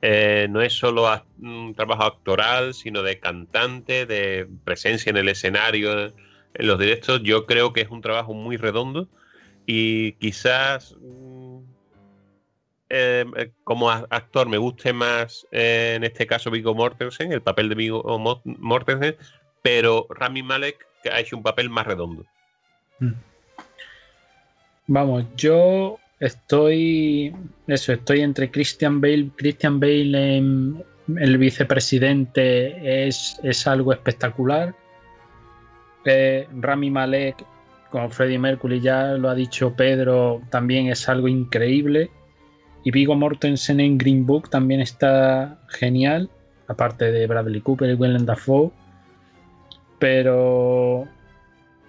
eh, 0.01 0.47
no 0.49 0.62
es 0.62 0.73
solo 0.73 1.08
un 1.41 1.73
trabajo 1.75 2.04
actoral, 2.04 2.73
sino 2.73 3.04
de 3.04 3.19
cantante, 3.19 4.06
de 4.06 4.47
presencia 4.63 5.10
en 5.10 5.17
el 5.17 5.30
escenario, 5.30 6.13
en 6.54 6.67
los 6.67 6.80
directos. 6.80 7.21
Yo 7.23 7.45
creo 7.45 7.73
que 7.73 7.82
es 7.82 7.89
un 7.89 8.01
trabajo 8.01 8.34
muy 8.34 8.58
redondo 8.58 9.08
y 9.65 10.13
quizás 10.13 10.95
mm, 11.00 11.60
eh, 12.89 13.26
eh, 13.38 13.52
como 13.63 13.89
actor 13.89 14.50
me 14.50 14.58
guste 14.58 14.91
más 14.91 15.47
eh, 15.52 15.93
en 15.95 16.04
este 16.04 16.28
caso 16.28 16.52
Viggo 16.52 16.76
Mortensen, 16.76 17.32
el 17.32 17.41
papel 17.41 17.69
de 17.69 17.76
Viggo 17.76 18.19
Mo- 18.19 18.41
Mortensen, 18.43 19.15
pero 19.62 20.08
Rami 20.10 20.43
Malek 20.43 20.86
ha 21.12 21.19
hecho 21.19 21.38
un 21.38 21.43
papel 21.43 21.69
más 21.69 21.88
redondo. 21.88 22.26
Vamos, 24.88 25.26
yo 25.38 26.00
estoy. 26.19 27.34
Eso, 27.67 27.93
estoy 27.93 28.21
entre 28.21 28.52
Christian 28.52 29.00
Bale. 29.00 29.30
Christian 29.36 29.80
Bale 29.80 30.38
en 30.38 30.84
el 31.17 31.38
vicepresidente 31.38 33.08
es, 33.08 33.39
es 33.43 33.65
algo 33.67 33.93
espectacular. 33.93 34.76
Rami 36.04 36.89
Malek 36.89 37.45
con 37.91 38.10
Freddie 38.10 38.39
Mercury, 38.39 38.80
ya 38.80 39.13
lo 39.13 39.30
ha 39.30 39.36
dicho 39.36 39.75
Pedro, 39.75 40.41
también 40.49 40.88
es 40.88 41.08
algo 41.08 41.27
increíble. 41.27 42.10
Y 42.84 42.89
Vigo 42.89 43.13
Mortensen 43.15 43.80
en 43.80 43.97
Green 43.97 44.25
Book 44.25 44.49
también 44.49 44.82
está 44.82 45.60
genial, 45.67 46.30
aparte 46.67 47.12
de 47.12 47.27
Bradley 47.27 47.62
Cooper 47.62 47.89
y 47.91 47.93
Willem 47.93 48.25
Dafoe. 48.25 48.71
Pero 49.99 51.08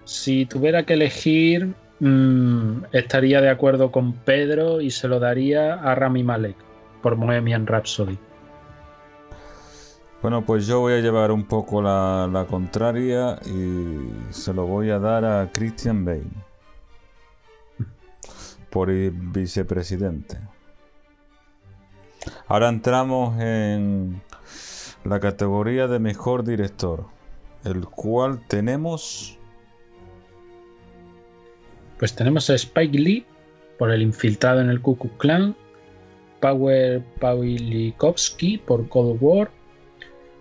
si 0.03 0.45
tuviera 0.45 0.83
que 0.83 0.93
elegir, 0.93 1.73
mm, 1.99 2.83
estaría 2.91 3.41
de 3.41 3.49
acuerdo 3.49 3.91
con 3.91 4.13
Pedro 4.13 4.81
y 4.81 4.91
se 4.91 5.07
lo 5.07 5.19
daría 5.19 5.73
a 5.73 5.95
Rami 5.95 6.23
Malek 6.23 6.57
por 7.01 7.15
Bohemian 7.15 7.65
Rhapsody. 7.65 8.17
Bueno, 10.23 10.45
pues 10.45 10.65
yo 10.67 10.79
voy 10.79 10.93
a 10.93 11.01
llevar 11.01 11.33
un 11.33 11.43
poco 11.43 11.81
la, 11.81 12.45
contraria 12.49 13.37
y 13.45 14.31
se 14.31 14.53
lo 14.53 14.65
voy 14.65 14.89
a 14.89 14.97
dar 14.97 15.25
a 15.25 15.51
Christian 15.51 16.05
Bale 16.05 16.23
por 18.69 18.89
vicepresidente. 18.89 20.39
Ahora 22.47 22.69
entramos 22.69 23.37
en 23.41 24.21
la 25.03 25.19
categoría 25.19 25.89
de 25.89 25.99
mejor 25.99 26.45
director, 26.45 27.05
el 27.65 27.85
cual 27.85 28.47
tenemos 28.47 29.37
Pues 31.99 32.15
tenemos 32.15 32.49
a 32.49 32.55
Spike 32.55 32.97
Lee 32.97 33.25
por 33.77 33.91
el 33.91 34.01
infiltrado 34.01 34.61
en 34.61 34.69
el 34.69 34.79
Ku 34.79 34.97
Klux 34.97 35.17
Klan, 35.17 35.53
Power 36.39 37.03
Pawlikowski 37.19 38.59
por 38.59 38.87
Cold 38.87 39.17
War, 39.19 39.51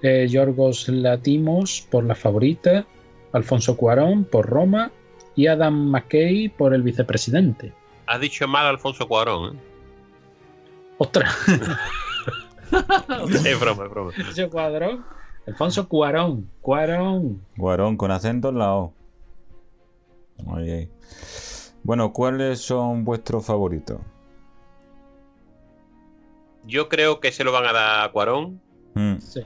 eh, 0.03 0.27
Yorgos 0.29 0.89
Latimos 0.89 1.87
por 1.91 2.05
La 2.05 2.15
Favorita, 2.15 2.87
Alfonso 3.33 3.77
Cuarón 3.77 4.25
por 4.25 4.47
Roma 4.47 4.91
y 5.35 5.47
Adam 5.47 5.75
McKay 5.91 6.49
por 6.51 6.75
El 6.75 6.83
Vicepresidente. 6.83 7.73
Has 8.07 8.21
dicho 8.21 8.47
mal 8.49 8.67
Alfonso 8.67 9.07
Cuarón, 9.09 9.57
¿eh? 9.57 9.61
¡Ostras! 10.99 11.35
es 13.45 13.61
broma, 13.61 13.85
es 13.85 13.91
broma. 13.91 14.11
Alfonso 14.17 14.51
Cuarón. 14.51 15.05
Alfonso 15.47 15.89
Cuarón. 15.89 16.51
Cuarón. 16.61 17.43
Guarón 17.57 17.97
con 17.97 18.11
acento 18.11 18.51
en 18.51 18.59
la 18.59 18.75
O. 18.75 18.93
Oye. 20.47 20.89
Bueno, 21.83 22.13
¿cuáles 22.13 22.61
son 22.61 23.05
vuestros 23.05 23.45
favoritos? 23.45 24.01
Yo 26.65 26.89
creo 26.89 27.19
que 27.21 27.33
se 27.33 27.43
lo 27.45 27.53
van 27.53 27.67
a 27.67 27.73
dar 27.73 28.05
a 28.05 28.13
Cuarón, 28.13 28.61
Mm, 28.95 29.17
Sí. 29.21 29.41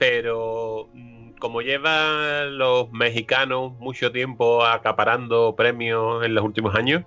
Pero 0.00 0.88
mm, 0.94 1.32
como 1.32 1.60
llevan 1.60 2.56
los 2.56 2.90
mexicanos 2.90 3.74
mucho 3.78 4.10
tiempo 4.10 4.64
acaparando 4.64 5.54
premios 5.54 6.24
en 6.24 6.34
los 6.34 6.42
últimos 6.42 6.74
años, 6.74 7.04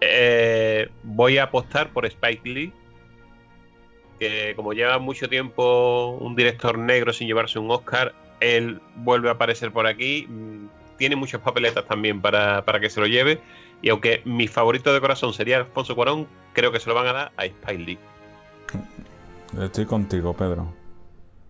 eh, 0.00 0.88
voy 1.02 1.38
a 1.38 1.44
apostar 1.44 1.92
por 1.92 2.06
Spike 2.06 2.48
Lee, 2.48 2.72
que 4.20 4.52
como 4.54 4.74
lleva 4.74 5.00
mucho 5.00 5.28
tiempo 5.28 6.16
un 6.20 6.36
director 6.36 6.78
negro 6.78 7.12
sin 7.12 7.26
llevarse 7.26 7.58
un 7.58 7.68
Oscar, 7.68 8.14
él 8.38 8.80
vuelve 8.94 9.28
a 9.28 9.32
aparecer 9.32 9.72
por 9.72 9.88
aquí, 9.88 10.28
mm, 10.28 10.68
tiene 10.98 11.16
muchas 11.16 11.40
papeletas 11.40 11.84
también 11.84 12.22
para, 12.22 12.64
para 12.64 12.78
que 12.78 12.90
se 12.90 13.00
lo 13.00 13.08
lleve, 13.08 13.40
y 13.82 13.88
aunque 13.88 14.22
mi 14.24 14.46
favorito 14.46 14.94
de 14.94 15.00
corazón 15.00 15.32
sería 15.32 15.56
Alfonso 15.56 15.96
Cuarón, 15.96 16.28
creo 16.52 16.70
que 16.70 16.78
se 16.78 16.88
lo 16.88 16.94
van 16.94 17.08
a 17.08 17.12
dar 17.12 17.32
a 17.36 17.44
Spike 17.44 17.82
Lee. 17.82 17.98
Estoy 19.60 19.84
contigo, 19.84 20.32
Pedro. 20.32 20.83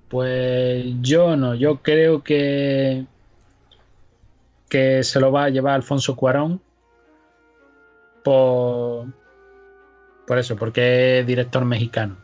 Pues 0.08 0.84
yo 1.00 1.36
no, 1.36 1.54
yo 1.54 1.82
creo 1.82 2.22
que 2.22 3.06
que 4.68 5.02
se 5.02 5.20
lo 5.20 5.30
va 5.30 5.44
a 5.44 5.50
llevar 5.50 5.74
Alfonso 5.74 6.16
Cuarón 6.16 6.60
por 8.22 9.06
por 10.26 10.38
eso, 10.38 10.56
porque 10.56 11.20
es 11.20 11.26
director 11.26 11.64
mexicano. 11.64 12.16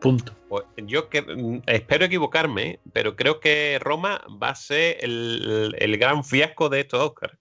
Punto. 0.00 0.32
Pues 0.48 0.64
yo 0.76 1.08
que, 1.08 1.22
mm, 1.22 1.62
espero 1.66 2.04
equivocarme, 2.04 2.80
pero 2.92 3.16
creo 3.16 3.40
que 3.40 3.78
Roma 3.80 4.22
va 4.42 4.50
a 4.50 4.54
ser 4.54 4.98
el, 5.00 5.74
el 5.78 5.98
gran 5.98 6.24
fiasco 6.24 6.68
de 6.68 6.80
estos 6.80 7.00
Oscars. 7.00 7.38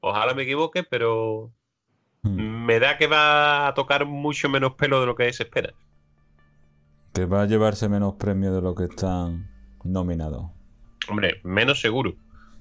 Ojalá 0.00 0.34
me 0.34 0.42
equivoque, 0.42 0.82
pero 0.82 1.50
Mm, 2.24 2.64
me 2.64 2.80
da 2.80 2.96
que 2.96 3.06
va 3.06 3.68
a 3.68 3.74
tocar 3.74 4.06
mucho 4.06 4.48
menos 4.48 4.74
pelo 4.74 5.00
de 5.00 5.06
lo 5.06 5.14
que 5.14 5.32
se 5.32 5.42
espera. 5.44 5.74
Que 7.14 7.26
va 7.26 7.42
a 7.42 7.46
llevarse 7.46 7.88
menos 7.88 8.14
premios 8.14 8.54
de 8.54 8.60
lo 8.60 8.74
que 8.74 8.84
están 8.84 9.48
nominados. 9.84 10.50
Hombre, 11.08 11.40
menos 11.44 11.80
seguro. 11.80 12.14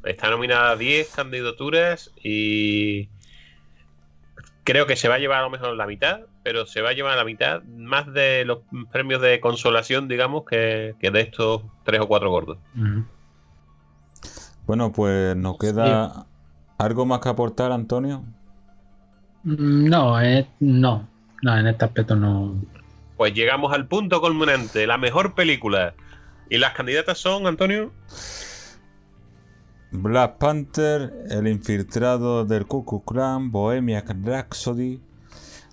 Está 0.05 0.29
nominada 0.29 0.71
a 0.71 0.75
10 0.75 1.15
candidaturas 1.15 2.11
y 2.21 3.09
creo 4.63 4.85
que 4.85 4.95
se 4.95 5.07
va 5.07 5.15
a 5.15 5.19
llevar 5.19 5.39
a 5.39 5.43
lo 5.43 5.49
mejor 5.49 5.75
la 5.75 5.87
mitad, 5.87 6.21
pero 6.43 6.65
se 6.65 6.81
va 6.81 6.89
a 6.89 6.93
llevar 6.93 7.17
la 7.17 7.25
mitad 7.25 7.63
más 7.63 8.11
de 8.13 8.45
los 8.45 8.59
premios 8.91 9.21
de 9.21 9.39
consolación, 9.39 10.07
digamos, 10.07 10.43
que, 10.45 10.95
que 10.99 11.09
de 11.11 11.21
estos 11.21 11.63
tres 11.83 12.01
o 12.01 12.07
cuatro 12.07 12.29
gordos. 12.29 12.57
Bueno, 14.65 14.91
pues 14.91 15.35
nos 15.35 15.57
queda 15.57 16.25
algo 16.77 17.05
más 17.05 17.19
que 17.19 17.29
aportar, 17.29 17.71
Antonio. 17.71 18.23
Mm, 19.43 19.89
No, 19.89 20.21
eh, 20.21 20.47
no, 20.59 21.07
no, 21.41 21.57
en 21.57 21.67
este 21.67 21.85
aspecto 21.85 22.15
no. 22.15 22.55
Pues 23.23 23.35
llegamos 23.35 23.71
al 23.71 23.87
punto 23.87 24.19
culminante, 24.19 24.85
la 24.85 24.97
mejor 24.97 25.33
película. 25.33 25.95
Y 26.49 26.57
las 26.57 26.73
candidatas 26.73 27.17
son, 27.19 27.47
Antonio, 27.47 27.93
Black 29.91 30.39
Panther, 30.39 31.13
El 31.29 31.47
infiltrado 31.47 32.43
del 32.43 32.65
Ku 32.65 32.83
Klux 32.83 33.05
Klan, 33.05 33.49
Bohemian 33.49 34.25
Rhapsody, 34.25 34.99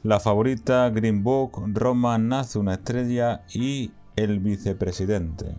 La 0.05 0.21
favorita, 0.21 0.91
Green 0.91 1.25
Book, 1.25 1.61
Roma 1.75 2.19
nace 2.19 2.57
una 2.61 2.75
estrella 2.75 3.43
y 3.53 3.91
El 4.15 4.39
vicepresidente. 4.39 5.57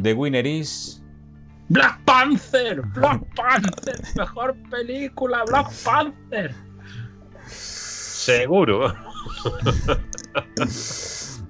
The 0.00 0.14
winner 0.14 0.46
is... 0.46 1.02
Black 1.68 2.02
Panther, 2.06 2.80
Black 2.80 3.22
Panther, 3.34 4.00
mejor 4.16 4.56
película, 4.70 5.44
Black 5.44 5.70
Panther. 5.84 6.54
seguro. 7.44 8.94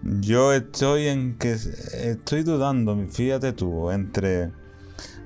Yo 0.03 0.53
estoy 0.53 1.09
en 1.09 1.37
que... 1.39 1.53
Estoy 1.53 2.43
dudando, 2.43 2.97
fíjate 3.11 3.53
tú, 3.53 3.91
entre 3.91 4.51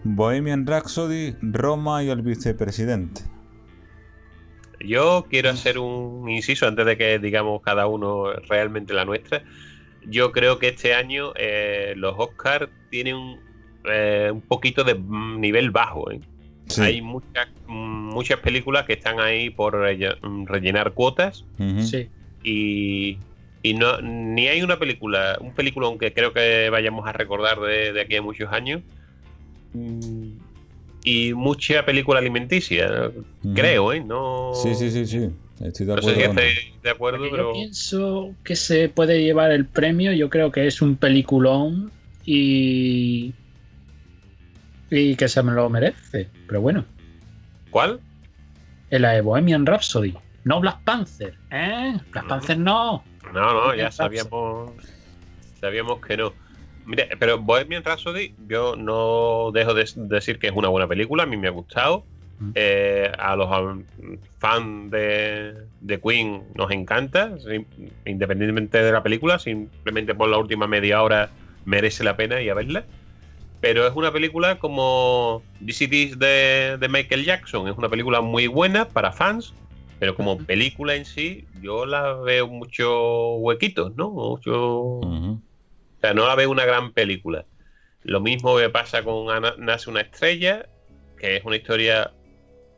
Bohemian 0.04 0.66
Rhapsody, 0.66 1.36
Roma 1.42 2.02
y 2.02 2.10
El 2.10 2.22
vicepresidente. 2.22 3.22
Yo 4.82 5.26
quiero 5.28 5.50
hacer 5.50 5.78
un 5.78 6.28
inciso 6.30 6.66
antes 6.66 6.86
de 6.86 6.96
que 6.96 7.18
digamos 7.18 7.60
cada 7.60 7.86
uno 7.86 8.32
realmente 8.48 8.94
la 8.94 9.04
nuestra. 9.04 9.42
Yo 10.06 10.32
creo 10.32 10.58
que 10.58 10.68
este 10.68 10.94
año 10.94 11.32
eh, 11.36 11.92
los 11.96 12.14
Oscars 12.16 12.70
tienen 12.88 13.16
un, 13.16 13.40
eh, 13.84 14.30
un 14.32 14.40
poquito 14.40 14.82
de 14.82 14.98
nivel 14.98 15.70
bajo. 15.70 16.10
¿eh? 16.10 16.20
Sí. 16.68 16.80
Hay 16.80 17.02
muchas, 17.02 17.48
muchas 17.66 18.38
películas 18.40 18.86
que 18.86 18.94
están 18.94 19.20
ahí 19.20 19.50
por 19.50 19.74
relle- 19.74 20.16
rellenar 20.46 20.94
cuotas. 20.94 21.44
Sí. 21.82 22.08
y, 22.42 23.18
y 23.62 23.74
no 23.74 24.00
ni 24.00 24.48
hay 24.48 24.62
una 24.62 24.78
película, 24.78 25.36
un 25.40 25.52
película 25.54 25.86
aunque 25.86 26.12
creo 26.12 26.32
que 26.32 26.70
vayamos 26.70 27.06
a 27.06 27.12
recordar 27.12 27.60
de, 27.60 27.92
de 27.92 28.00
aquí 28.00 28.16
a 28.16 28.22
muchos 28.22 28.50
años 28.52 28.82
mm, 29.74 30.28
y 31.04 31.32
mucha 31.34 31.84
película 31.84 32.18
alimenticia, 32.20 33.08
Ujú. 33.42 33.54
creo, 33.54 33.92
¿eh? 33.92 34.00
No, 34.04 34.52
Sí, 34.54 34.74
sí, 34.74 34.90
sí, 34.90 35.06
sí. 35.06 35.30
Estoy 35.64 35.86
de 35.86 35.94
no 35.96 36.02
sé 36.02 36.10
acuerdo. 36.10 36.20
si 36.20 36.22
estáis 36.48 36.82
de 36.82 36.90
acuerdo, 36.90 37.18
pero 37.30 37.36
Yo 37.48 37.52
pienso 37.52 38.34
que 38.44 38.56
se 38.56 38.88
puede 38.88 39.22
llevar 39.22 39.50
el 39.52 39.66
premio. 39.66 40.12
Yo 40.12 40.30
creo 40.30 40.50
que 40.50 40.66
es 40.66 40.80
un 40.80 40.96
peliculón 40.96 41.92
y. 42.24 43.34
y 44.90 45.16
que 45.16 45.28
se 45.28 45.42
me 45.42 45.52
lo 45.52 45.68
merece. 45.68 46.28
Pero 46.46 46.62
bueno, 46.62 46.84
¿cuál? 47.70 48.00
en 48.90 49.02
la 49.02 49.12
de 49.12 49.20
Bohemian 49.20 49.66
Rhapsody. 49.66 50.14
No 50.44 50.60
Black 50.60 50.80
Panther, 50.84 51.34
¿eh? 51.50 51.94
Black 52.10 52.26
Panther 52.26 52.58
no. 52.58 53.04
No, 53.32 53.54
no, 53.54 53.74
ya 53.74 53.90
sabíamos, 53.90 54.72
sabíamos 55.60 56.00
que 56.00 56.16
no. 56.16 56.32
Mira, 56.86 57.06
pero 57.18 57.38
Bohemian 57.38 57.84
Rhapsody, 57.84 58.34
yo 58.48 58.74
no 58.76 59.50
dejo 59.52 59.74
de 59.74 59.86
decir 59.94 60.38
que 60.38 60.48
es 60.48 60.52
una 60.52 60.68
buena 60.68 60.88
película, 60.88 61.22
a 61.24 61.26
mí 61.26 61.36
me 61.36 61.48
ha 61.48 61.52
gustado. 61.52 62.04
Mm. 62.40 62.52
Eh, 62.54 63.12
a 63.18 63.36
los 63.36 63.50
um, 63.50 63.84
fans 64.38 64.90
de, 64.90 65.54
de 65.82 66.00
Queen 66.00 66.42
nos 66.54 66.70
encanta, 66.70 67.32
independientemente 68.06 68.82
de 68.82 68.92
la 68.92 69.02
película, 69.02 69.38
simplemente 69.38 70.14
por 70.14 70.28
la 70.30 70.38
última 70.38 70.66
media 70.66 71.02
hora 71.02 71.30
merece 71.66 72.02
la 72.02 72.16
pena 72.16 72.40
ir 72.40 72.50
a 72.50 72.54
verla. 72.54 72.84
Pero 73.60 73.86
es 73.86 73.94
una 73.94 74.10
película 74.10 74.58
como 74.58 75.42
DCTs 75.60 76.18
de, 76.18 76.78
de 76.80 76.88
Michael 76.88 77.26
Jackson, 77.26 77.68
es 77.68 77.76
una 77.76 77.90
película 77.90 78.22
muy 78.22 78.46
buena 78.46 78.86
para 78.88 79.12
fans, 79.12 79.52
pero 80.00 80.16
como 80.16 80.38
película 80.38 80.94
en 80.94 81.04
sí, 81.04 81.46
yo 81.60 81.84
la 81.84 82.14
veo 82.14 82.48
muchos 82.48 83.34
huequitos, 83.38 83.94
¿no? 83.96 84.10
Mucho, 84.10 84.98
o 84.98 85.40
sea, 86.00 86.14
no 86.14 86.26
la 86.26 86.34
veo 86.34 86.50
una 86.50 86.64
gran 86.64 86.92
película. 86.92 87.44
Lo 88.02 88.18
mismo 88.20 88.56
me 88.56 88.70
pasa 88.70 89.04
con 89.04 89.26
Nace 89.58 89.90
una 89.90 90.00
estrella, 90.00 90.66
que 91.18 91.36
es 91.36 91.44
una 91.44 91.56
historia 91.56 92.12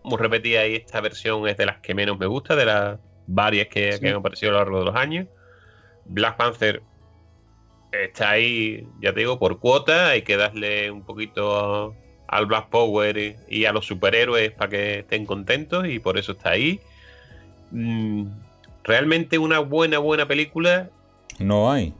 muy 0.02 0.18
repetida 0.18 0.66
y 0.66 0.74
esta 0.74 1.00
versión 1.00 1.46
es 1.46 1.56
de 1.56 1.66
las 1.66 1.78
que 1.78 1.94
menos 1.94 2.18
me 2.18 2.26
gusta, 2.26 2.56
de 2.56 2.64
las 2.64 2.98
varias 3.28 3.68
que, 3.68 3.92
Sí. 3.92 4.00
que 4.00 4.08
han 4.08 4.16
aparecido 4.16 4.50
a 4.50 4.54
lo 4.54 4.58
largo 4.58 4.78
de 4.80 4.84
los 4.86 4.96
años. 4.96 5.28
Black 6.06 6.36
Panther 6.36 6.82
está 7.92 8.30
ahí, 8.30 8.84
ya 9.00 9.12
te 9.12 9.20
digo, 9.20 9.38
por 9.38 9.60
cuota, 9.60 10.08
hay 10.08 10.22
que 10.22 10.36
darle 10.36 10.90
un 10.90 11.04
poquito 11.04 11.94
al 12.26 12.46
Black 12.46 12.68
Power 12.68 13.36
y, 13.48 13.64
a 13.64 13.72
los 13.72 13.86
superhéroes 13.86 14.50
para 14.50 14.70
que 14.70 14.98
estén 15.00 15.24
contentos 15.24 15.86
y 15.86 16.00
por 16.00 16.18
eso 16.18 16.32
está 16.32 16.50
ahí. 16.50 16.80
Mm, 17.72 18.26
realmente 18.84 19.38
una 19.38 19.58
buena, 19.58 19.98
buena 19.98 20.26
película. 20.26 20.90
No 21.38 21.72
hay. 21.72 21.94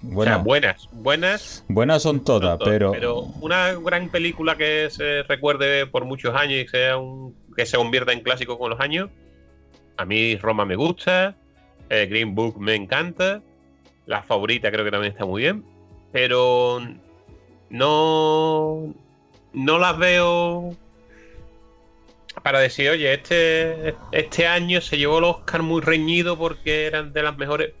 buenas, 0.00 0.88
buenas. 0.92 1.64
Buenas 1.68 2.02
son 2.02 2.24
todas, 2.24 2.58
pero. 2.64 2.92
Pero 2.92 3.20
una 3.40 3.74
gran 3.74 4.08
película 4.08 4.56
que 4.56 4.88
se 4.90 5.24
recuerde 5.24 5.86
por 5.86 6.04
muchos 6.04 6.34
años 6.34 6.64
y 6.64 6.68
sea 6.68 6.96
un, 6.96 7.34
que 7.56 7.66
se 7.66 7.76
convierta 7.76 8.12
en 8.12 8.20
clásico 8.20 8.58
con 8.58 8.70
los 8.70 8.80
años. 8.80 9.10
A 9.96 10.04
mí 10.04 10.36
Roma 10.36 10.64
me 10.64 10.76
gusta. 10.76 11.34
Eh, 11.90 12.06
Green 12.06 12.34
Book 12.34 12.58
me 12.60 12.76
encanta. 12.76 13.42
La 14.06 14.22
favorita 14.22 14.70
creo 14.70 14.84
que 14.84 14.92
también 14.92 15.12
está 15.12 15.24
muy 15.24 15.42
bien. 15.42 15.64
Pero 16.12 16.80
no. 17.70 18.94
No 19.52 19.78
las 19.78 19.98
veo 19.98 20.76
para 22.42 22.60
decir, 22.60 22.90
oye, 22.90 23.12
este, 23.14 23.94
este 24.12 24.46
año 24.46 24.80
se 24.80 24.98
llevó 24.98 25.18
el 25.18 25.24
Oscar 25.24 25.62
muy 25.62 25.80
reñido 25.80 26.38
porque 26.38 26.86
eran 26.86 27.12
de 27.12 27.22
las 27.22 27.36
mejores. 27.36 27.72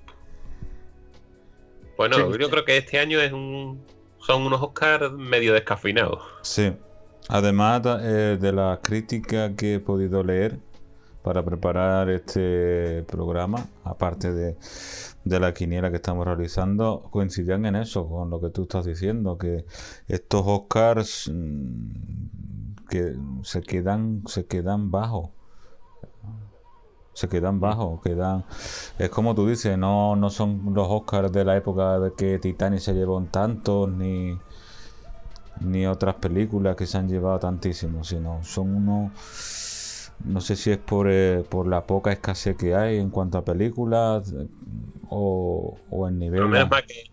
Bueno, 1.96 2.36
yo 2.36 2.50
creo 2.50 2.64
que 2.64 2.76
este 2.76 2.98
año 2.98 3.20
es 3.20 3.32
un, 3.32 3.84
son 4.18 4.42
unos 4.42 4.62
Oscars 4.62 5.12
medio 5.12 5.52
descafinados. 5.52 6.22
Sí. 6.42 6.72
Además 7.28 7.82
eh, 8.00 8.38
de 8.40 8.52
la 8.52 8.80
crítica 8.82 9.54
que 9.54 9.74
he 9.74 9.80
podido 9.80 10.22
leer 10.22 10.58
para 11.22 11.44
preparar 11.44 12.08
este 12.08 13.02
programa, 13.02 13.66
aparte 13.84 14.32
de, 14.32 14.56
de 15.24 15.40
la 15.40 15.52
quiniela 15.52 15.90
que 15.90 15.96
estamos 15.96 16.24
realizando, 16.24 17.06
coincidían 17.10 17.66
en 17.66 17.76
eso, 17.76 18.08
con 18.08 18.30
lo 18.30 18.40
que 18.40 18.48
tú 18.50 18.62
estás 18.62 18.86
diciendo, 18.86 19.36
que 19.36 19.66
estos 20.06 20.42
Oscars 20.46 21.30
mm, 21.30 22.37
que 22.88 23.14
se 23.42 23.62
quedan, 23.62 24.22
se 24.26 24.46
quedan 24.46 24.90
bajos 24.90 25.30
se 27.18 27.28
quedan 27.28 27.58
bajos, 27.58 28.00
quedan 28.00 28.44
es 28.96 29.10
como 29.10 29.34
tú 29.34 29.48
dices, 29.48 29.76
no, 29.76 30.14
no 30.14 30.30
son 30.30 30.72
los 30.72 30.86
Oscars 30.88 31.32
de 31.32 31.44
la 31.44 31.56
época 31.56 31.98
de 31.98 32.12
que 32.14 32.38
Titanic 32.38 32.78
se 32.78 32.94
llevó 32.94 33.16
un 33.16 33.26
tanto 33.26 33.88
ni 33.88 34.38
ni 35.60 35.84
otras 35.86 36.14
películas 36.14 36.76
que 36.76 36.86
se 36.86 36.96
han 36.96 37.08
llevado 37.08 37.40
tantísimo, 37.40 38.04
sino 38.04 38.44
son 38.44 38.72
unos 38.72 40.12
no 40.24 40.40
sé 40.40 40.54
si 40.54 40.70
es 40.70 40.78
por, 40.78 41.08
eh, 41.10 41.42
por 41.48 41.66
la 41.66 41.86
poca 41.86 42.12
escasez 42.12 42.56
que 42.56 42.76
hay 42.76 42.98
en 42.98 43.10
cuanto 43.10 43.38
a 43.38 43.44
películas 43.44 44.32
o, 45.08 45.76
o 45.90 46.08
el 46.08 46.18
nivel. 46.20 46.42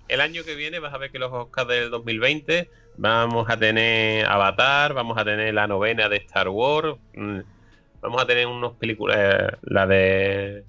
el 0.07 0.21
año 0.21 0.43
que 0.43 0.53
viene 0.53 0.79
vas 0.79 0.93
a 0.93 0.99
ver 0.99 1.11
que 1.11 1.17
los 1.17 1.33
Oscars 1.33 1.67
del 1.67 1.89
2020 1.89 2.69
vamos 2.97 3.49
a 3.49 3.57
tener 3.57 4.25
Avatar, 4.25 4.93
vamos 4.93 5.17
a 5.17 5.25
tener 5.25 5.53
la 5.53 5.67
novena 5.67 6.09
de 6.09 6.17
Star 6.17 6.49
Wars, 6.49 6.95
mm, 7.13 7.39
vamos 8.01 8.21
a 8.21 8.25
tener 8.25 8.47
unas 8.47 8.73
películas, 8.73 9.17
eh, 9.19 9.57
la 9.63 9.87
de 9.87 10.63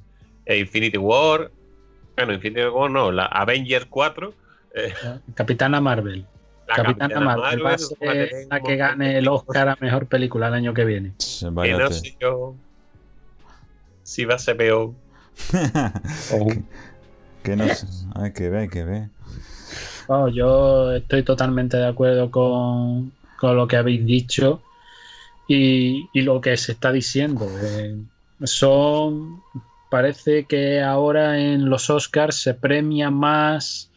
Infinity 0.47 0.99
War, 0.99 1.51
bueno, 2.17 2.33
Infinity 2.33 2.67
War 2.67 2.91
no, 2.91 3.13
la 3.13 3.27
Avengers 3.27 3.87
4. 3.91 4.33
Eh. 4.75 4.95
Capitana 5.35 5.81
Marvel. 5.81 6.27
La 6.67 6.75
Capitana, 6.75 7.21
Marvel, 7.21 7.65
va 7.65 7.75
a 7.75 7.79
ser 7.79 8.31
la 8.51 8.61
que 8.61 8.77
gane 8.77 9.19
el 9.19 9.29
Oscar 9.29 9.69
a 9.69 9.77
Mejor 9.81 10.07
Película 10.07 10.49
el 10.49 10.55
año 10.55 10.75
que 10.75 10.85
viene. 10.85 11.13
Que 11.19 11.51
no 11.51 11.91
sé 11.91 12.17
yo 12.21 12.57
si 14.03 14.25
va 14.25 14.35
a 14.35 14.39
ser 14.39 14.57
peor. 14.57 14.93
que 17.45 17.57
no 17.57 17.69
sé. 17.69 17.87
Hay 18.15 18.33
que 18.33 18.49
ver, 18.49 18.61
hay 18.63 18.69
que 18.69 18.83
ver. 18.83 19.09
Yo 20.33 20.93
estoy 20.93 21.23
totalmente 21.23 21.77
de 21.77 21.87
acuerdo 21.87 22.31
con, 22.31 23.13
con 23.39 23.57
lo 23.57 23.67
que 23.67 23.77
habéis 23.77 24.05
dicho 24.05 24.63
y, 25.49 26.09
lo 26.15 26.41
que 26.41 26.57
se 26.57 26.73
está 26.73 26.93
diciendo. 26.93 27.47
Eh, 27.63 27.97
son. 28.45 29.43
Parece 29.91 30.45
que 30.45 30.83
ahora 30.83 31.39
en 31.39 31.71
los 31.71 31.91
Oscars 31.91 32.37
se 32.37 32.55
premia 32.55 33.11
más 33.11 33.91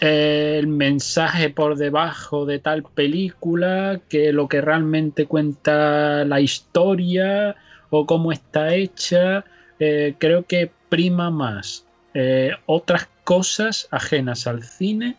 el 0.00 0.66
mensaje 0.66 1.50
por 1.50 1.76
debajo 1.76 2.44
de 2.44 2.58
tal 2.58 2.82
película 2.82 4.00
que 4.08 4.32
lo 4.32 4.48
que 4.48 4.60
realmente 4.60 5.26
cuenta 5.26 6.24
la 6.24 6.40
historia 6.40 7.54
o 7.90 8.04
cómo 8.04 8.32
está 8.32 8.74
hecha. 8.74 9.44
Eh, 9.78 10.14
creo 10.18 10.44
que 10.44 10.70
prima 10.88 11.30
más 11.30 11.86
eh, 12.12 12.50
otras 12.66 13.08
cosas 13.30 13.86
ajenas 13.92 14.48
al 14.48 14.64
cine 14.64 15.14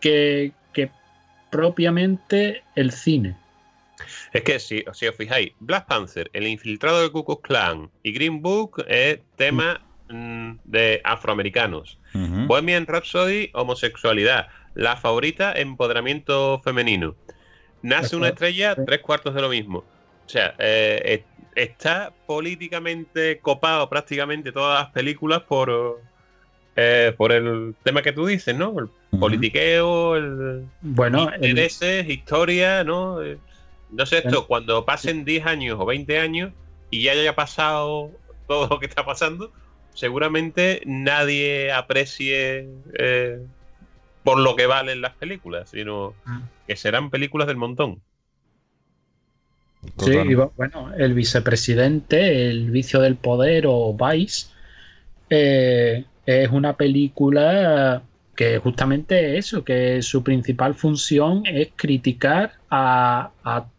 que, 0.00 0.52
que 0.72 0.92
propiamente 1.50 2.62
el 2.76 2.92
cine. 2.92 3.36
Es 4.32 4.42
que 4.42 4.60
si, 4.60 4.84
os 4.86 5.16
fijáis, 5.16 5.50
Black 5.58 5.86
Panther, 5.88 6.30
El 6.32 6.46
infiltrado 6.46 7.02
de 7.02 7.10
Ku 7.10 7.24
Klux 7.24 7.42
Klan 7.42 7.90
y 8.04 8.12
Green 8.12 8.42
Book 8.42 8.84
es 8.86 9.18
tema 9.34 9.80
mm, 10.08 10.52
de 10.62 11.00
afroamericanos. 11.02 11.98
Bohemian 12.14 12.86
Rhapsody, 12.86 13.50
homosexualidad. 13.54 14.46
La 14.74 14.94
favorita, 14.96 15.52
empoderamiento 15.52 16.60
femenino. 16.62 17.16
Nace 17.82 18.14
una 18.14 18.28
estrella, 18.28 18.76
tres 18.86 19.00
cuartos 19.00 19.34
de 19.34 19.42
lo 19.42 19.48
mismo. 19.48 19.78
O 19.78 20.28
sea, 20.28 20.54
eh, 20.60 21.24
está 21.56 22.12
políticamente 22.28 23.40
copado 23.40 23.90
prácticamente 23.90 24.52
todas 24.52 24.84
las 24.84 24.92
películas 24.92 25.42
por, 25.42 26.00
eh, 26.76 27.14
por 27.16 27.32
el 27.32 27.74
tema 27.82 28.02
que 28.02 28.12
tú 28.12 28.26
dices, 28.26 28.54
¿no? 28.54 28.74
El 28.78 29.18
politiqueo, 29.18 30.16
el 30.16 30.66
bueno, 30.82 31.30
intereses, 31.40 32.08
historia, 32.08 32.84
¿no? 32.84 33.22
Eh, 33.22 33.38
no 33.90 34.04
sé 34.04 34.18
esto, 34.18 34.46
cuando 34.46 34.84
pasen 34.84 35.24
10 35.24 35.46
años 35.46 35.78
o 35.80 35.86
20 35.86 36.18
años 36.18 36.52
y 36.90 37.02
ya 37.02 37.12
haya 37.12 37.34
pasado 37.34 38.10
todo 38.46 38.68
lo 38.68 38.78
que 38.78 38.86
está 38.86 39.04
pasando, 39.04 39.52
seguramente 39.94 40.82
nadie 40.84 41.72
aprecie 41.72 42.68
eh, 42.98 43.40
por 44.22 44.38
lo 44.38 44.54
que 44.54 44.66
valen 44.66 45.00
las 45.00 45.14
películas, 45.14 45.70
sino 45.70 46.14
ah. 46.26 46.42
que 46.66 46.76
serán 46.76 47.10
películas 47.10 47.46
del 47.46 47.56
montón. 47.56 48.02
Sí, 49.98 50.16
bueno, 50.56 50.92
el 50.98 51.14
vicepresidente, 51.14 52.50
el 52.50 52.70
vicio 52.70 53.00
del 53.00 53.16
poder 53.16 53.64
o 53.68 53.96
Vice, 53.96 54.48
eh, 55.30 56.04
es 56.26 56.50
una 56.50 56.76
película 56.76 58.02
que 58.34 58.58
justamente 58.58 59.38
eso, 59.38 59.64
que 59.64 60.02
su 60.02 60.22
principal 60.22 60.74
función 60.74 61.42
es 61.46 61.70
criticar 61.74 62.52
a, 62.70 63.30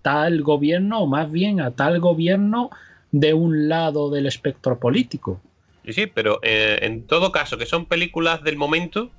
tal 0.01 0.41
gobierno, 0.41 1.01
o 1.01 1.07
más 1.07 1.31
bien 1.31 1.61
a 1.61 1.71
tal 1.71 1.99
gobierno 1.99 2.71
de 3.11 3.33
un 3.33 3.69
lado 3.69 4.09
del 4.09 4.25
espectro 4.25 4.79
político. 4.79 5.39
Sí, 5.85 5.93
sí, 5.93 6.07
pero 6.07 6.39
eh, 6.41 6.79
en 6.81 7.05
todo 7.05 7.31
caso, 7.31 7.57
que 7.57 7.65
son 7.65 7.85
películas 7.85 8.43
del 8.43 8.57
momento, 8.57 9.11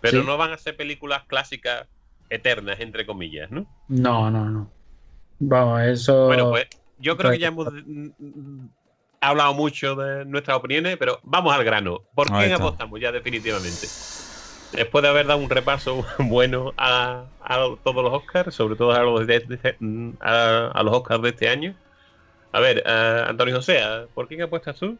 pero 0.00 0.24
no 0.24 0.36
van 0.36 0.52
a 0.52 0.58
ser 0.58 0.76
películas 0.76 1.22
clásicas 1.26 1.86
eternas, 2.28 2.80
entre 2.80 3.06
comillas, 3.06 3.50
¿no? 3.50 3.66
No, 3.88 4.30
no, 4.30 4.50
no. 4.50 4.70
Vamos, 5.38 5.82
eso. 5.82 6.26
Bueno, 6.26 6.50
pues 6.50 6.66
yo 6.98 7.16
creo 7.16 7.30
que 7.30 7.38
ya 7.38 7.48
hemos 7.48 7.68
hablado 9.28 9.54
mucho 9.54 9.94
de 9.94 10.24
nuestras 10.24 10.56
opiniones, 10.56 10.96
pero 10.96 11.20
vamos 11.22 11.54
al 11.54 11.64
grano. 11.64 12.02
¿Por 12.14 12.26
qué 12.26 12.52
apostamos 12.52 13.00
ya 13.00 13.12
definitivamente? 13.12 13.86
Después 14.72 15.02
de 15.02 15.08
haber 15.08 15.26
dado 15.26 15.38
un 15.38 15.50
repaso 15.50 16.04
bueno 16.18 16.72
a, 16.76 17.24
todos 17.82 18.04
los 18.04 18.12
Oscars, 18.12 18.54
sobre 18.54 18.76
todo 18.76 18.92
a 18.92 19.02
los, 19.02 19.26
de, 19.26 19.76
a, 20.20 20.82
los 20.82 20.94
Oscars 20.94 21.22
de 21.22 21.28
este 21.28 21.48
año. 21.48 21.74
A 22.52 22.60
ver, 22.60 22.82
uh, 22.86 23.28
Antonio 23.30 23.56
José, 23.56 23.80
¿por 24.14 24.28
quién 24.28 24.42
apuestas 24.42 24.76
tú? 24.76 24.96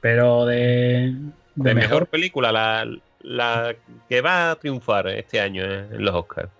Pero 0.00 0.46
de, 0.46 1.14
de, 1.54 1.74
mejor, 1.74 2.06
película, 2.06 2.50
la, 2.50 2.88
la, 3.20 3.74
que 4.08 4.20
va 4.20 4.50
a 4.50 4.56
triunfar 4.56 5.08
este 5.08 5.40
año 5.40 5.64
en 5.64 6.04
los 6.04 6.14
Oscars. 6.14 6.50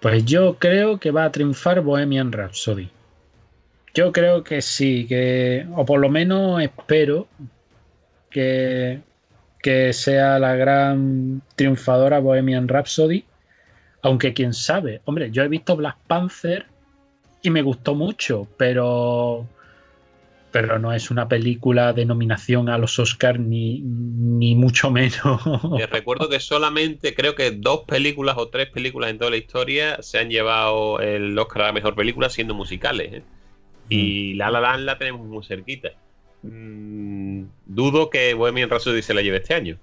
Pues 0.00 0.24
yo 0.24 0.56
creo 0.58 0.98
que 0.98 1.10
va 1.10 1.24
a 1.24 1.32
triunfar 1.32 1.80
Bohemian 1.80 2.32
Rhapsody. 2.32 2.90
Yo 3.94 4.12
creo 4.12 4.44
que 4.44 4.62
sí, 4.62 5.06
que, 5.06 5.66
o 5.74 5.84
por 5.84 6.00
lo 6.00 6.08
menos 6.08 6.62
espero 6.62 7.26
que, 8.30 9.00
que 9.62 9.92
sea 9.92 10.38
la 10.38 10.54
gran 10.54 11.42
triunfadora 11.56 12.20
Bohemian 12.20 12.68
Rhapsody. 12.68 13.24
Aunque 14.02 14.32
quién 14.32 14.54
sabe, 14.54 15.02
hombre, 15.04 15.30
yo 15.30 15.42
he 15.42 15.48
visto 15.48 15.76
Black 15.76 15.98
Panther 16.06 16.66
y 17.42 17.50
me 17.50 17.60
gustó 17.60 17.94
mucho, 17.94 18.48
pero 18.56 19.46
pero 20.52 20.78
no 20.78 20.92
es 20.92 21.10
una 21.10 21.28
película 21.28 21.92
de 21.92 22.04
nominación 22.04 22.68
a 22.68 22.78
los 22.78 22.98
Oscars 22.98 23.38
ni, 23.38 23.80
ni 23.80 24.54
mucho 24.54 24.90
menos. 24.90 25.20
Te 25.76 25.86
recuerdo 25.86 26.28
que 26.28 26.40
solamente 26.40 27.14
creo 27.14 27.34
que 27.34 27.52
dos 27.52 27.82
películas 27.86 28.36
o 28.36 28.48
tres 28.48 28.68
películas 28.70 29.10
en 29.10 29.18
toda 29.18 29.30
la 29.30 29.36
historia 29.36 30.02
se 30.02 30.18
han 30.18 30.28
llevado 30.28 31.00
el 31.00 31.38
Oscar 31.38 31.62
a 31.62 31.66
la 31.66 31.72
mejor 31.72 31.94
película 31.94 32.28
siendo 32.30 32.54
musicales. 32.54 33.12
¿eh? 33.12 33.22
Y 33.90 34.34
mm. 34.34 34.38
La 34.38 34.50
La 34.52 34.60
Land 34.62 34.84
la 34.86 34.98
tenemos 34.98 35.26
muy 35.28 35.44
cerquita. 35.44 35.90
Mm, 36.42 37.44
dudo 37.66 38.10
que 38.10 38.34
Bohemian 38.34 38.70
Rhapsody 38.70 39.02
se 39.02 39.14
la 39.14 39.22
lleve 39.22 39.38
este 39.38 39.54
año. 39.54 39.78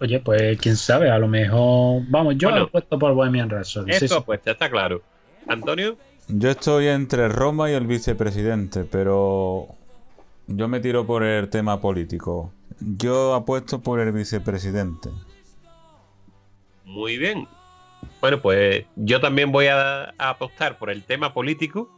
Oye, 0.00 0.20
pues 0.20 0.58
quién 0.60 0.76
sabe, 0.76 1.10
a 1.10 1.18
lo 1.18 1.28
mejor. 1.28 2.02
Vamos, 2.08 2.36
yo 2.38 2.50
Bueno. 2.50 2.64
he 2.64 2.66
puesto 2.68 2.98
por 2.98 3.14
Bohemian 3.14 3.50
Rhapsody. 3.50 3.92
sí, 3.94 4.06
Eso 4.06 4.18
sí. 4.18 4.22
pues 4.26 4.40
ya 4.44 4.52
está 4.52 4.70
claro. 4.70 5.02
Antonio, 5.48 5.98
Yo 6.28 6.50
estoy 6.50 6.88
entre 6.88 7.28
Roma 7.28 7.70
y 7.70 7.74
el 7.74 7.86
vicepresidente, 7.86 8.84
pero 8.84 9.68
yo 10.46 10.68
me 10.68 10.80
tiro 10.80 11.06
por 11.06 11.22
el 11.22 11.48
tema 11.50 11.80
político. 11.80 12.52
Yo 12.80 13.34
apuesto 13.34 13.80
por 13.82 14.00
el 14.00 14.12
vicepresidente. 14.12 15.10
muy 16.84 17.18
bien. 17.18 17.48
Bueno, 18.20 18.40
pues 18.40 18.84
yo 18.96 19.20
también 19.20 19.52
voy 19.52 19.66
a, 19.66 20.14
a 20.18 20.30
apostar 20.30 20.78
por 20.78 20.90
el 20.90 21.04
tema 21.04 21.32
político 21.34 21.90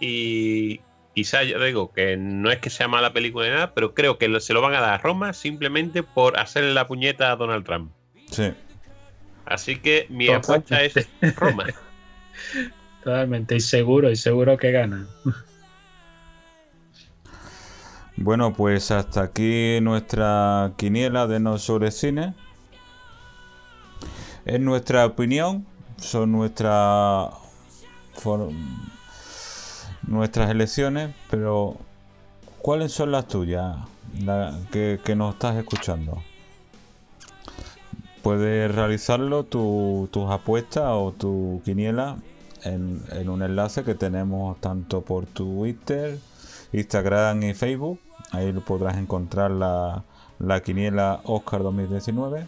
y 0.00 0.80
quizá 1.14 1.44
yo 1.44 1.62
digo 1.62 1.92
que 1.92 2.16
no 2.16 2.50
es 2.50 2.58
que 2.58 2.70
sea 2.70 2.88
mala 2.88 3.12
película 3.12 3.46
ni 3.46 3.52
nada, 3.52 3.74
pero 3.74 3.94
creo 3.94 4.18
que 4.18 4.40
se 4.40 4.52
lo 4.52 4.60
van 4.60 4.74
a 4.74 4.80
dar 4.80 4.94
a 4.94 4.98
Roma 4.98 5.32
simplemente 5.32 6.02
por 6.02 6.38
hacerle 6.38 6.74
la 6.74 6.86
puñeta 6.86 7.30
a 7.30 7.36
Donald 7.36 7.64
Trump. 7.64 7.92
Sí. 8.30 8.52
Así 9.46 9.76
que 9.76 10.06
mi 10.08 10.28
apuesta 10.28 10.82
es 10.82 11.08
Roma. 11.36 11.66
Totalmente, 13.04 13.56
y 13.56 13.60
seguro, 13.60 14.10
y 14.10 14.16
seguro 14.16 14.56
que 14.56 14.72
gana. 14.72 15.06
Bueno, 18.16 18.54
pues 18.54 18.90
hasta 18.90 19.22
aquí 19.22 19.78
nuestra 19.82 20.72
quiniela 20.76 21.26
de 21.26 21.40
No 21.40 21.58
sobre 21.58 21.90
cine. 21.90 22.34
Es 24.46 24.60
nuestra 24.60 25.04
opinión, 25.04 25.66
son 25.98 26.32
nuestra 26.32 27.28
nuestras 30.06 30.50
elecciones, 30.50 31.14
pero 31.30 31.76
¿cuáles 32.60 32.92
son 32.92 33.12
las 33.12 33.26
tuyas? 33.28 33.76
La- 34.22 34.56
que, 34.70 35.00
nos 35.16 35.34
estás 35.34 35.56
escuchando. 35.56 36.22
Puedes 38.22 38.74
realizarlo 38.74 39.44
tu- 39.44 40.08
tus 40.10 40.30
apuestas 40.30 40.84
o 40.86 41.12
tu 41.16 41.60
quiniela 41.64 42.16
en, 42.62 43.02
en 43.12 43.28
un 43.28 43.42
enlace 43.42 43.84
que 43.84 43.94
tenemos 43.94 44.58
tanto 44.60 45.02
por 45.02 45.26
Twitter, 45.26 46.18
Instagram 46.72 47.42
y 47.42 47.54
Facebook. 47.54 48.00
Ahí 48.32 48.50
podrás 48.52 48.96
encontrar 48.96 49.50
la, 49.50 50.04
la 50.38 50.62
quiniela 50.62 51.20
Oscar 51.24 51.62
2019, 51.62 52.46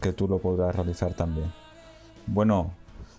que 0.00 0.12
tú 0.12 0.28
lo 0.28 0.38
podrás 0.38 0.74
realizar 0.74 1.12
también. 1.12 1.52
Bueno, 2.26 2.70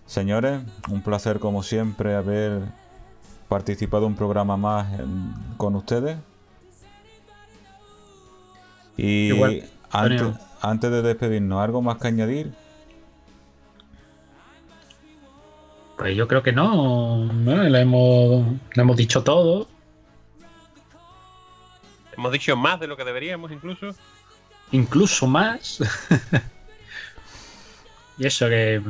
señores, 0.06 0.62
un 0.90 1.02
placer 1.02 1.38
como 1.38 1.62
siempre 1.62 2.16
haber 2.16 2.62
participado 3.54 4.06
en 4.06 4.12
un 4.12 4.16
programa 4.16 4.56
más 4.56 4.98
en- 4.98 5.32
con 5.56 5.76
ustedes. 5.76 6.16
Y 8.96 9.28
Igual, 9.28 9.62
antes, 10.60 10.90
de 10.90 11.02
despedirnos, 11.02 11.62
¿algo 11.62 11.80
más 11.80 11.98
que 11.98 12.08
añadir? 12.08 12.52
Pues 15.96 16.16
yo 16.16 16.26
creo 16.26 16.42
que 16.42 16.52
no. 16.52 17.26
¿no? 17.32 17.62
Le, 17.62 17.80
hemos, 17.80 18.44
le 18.74 18.82
hemos 18.82 18.96
dicho 18.96 19.22
todo. 19.22 19.68
Hemos 22.16 22.32
dicho 22.32 22.56
más 22.56 22.80
de 22.80 22.88
lo 22.88 22.96
que 22.96 23.04
deberíamos 23.04 23.52
incluso. 23.52 23.90
incluso 24.72 25.28
más. 25.28 25.78
y 28.18 28.26
eso 28.26 28.48
que 28.48 28.82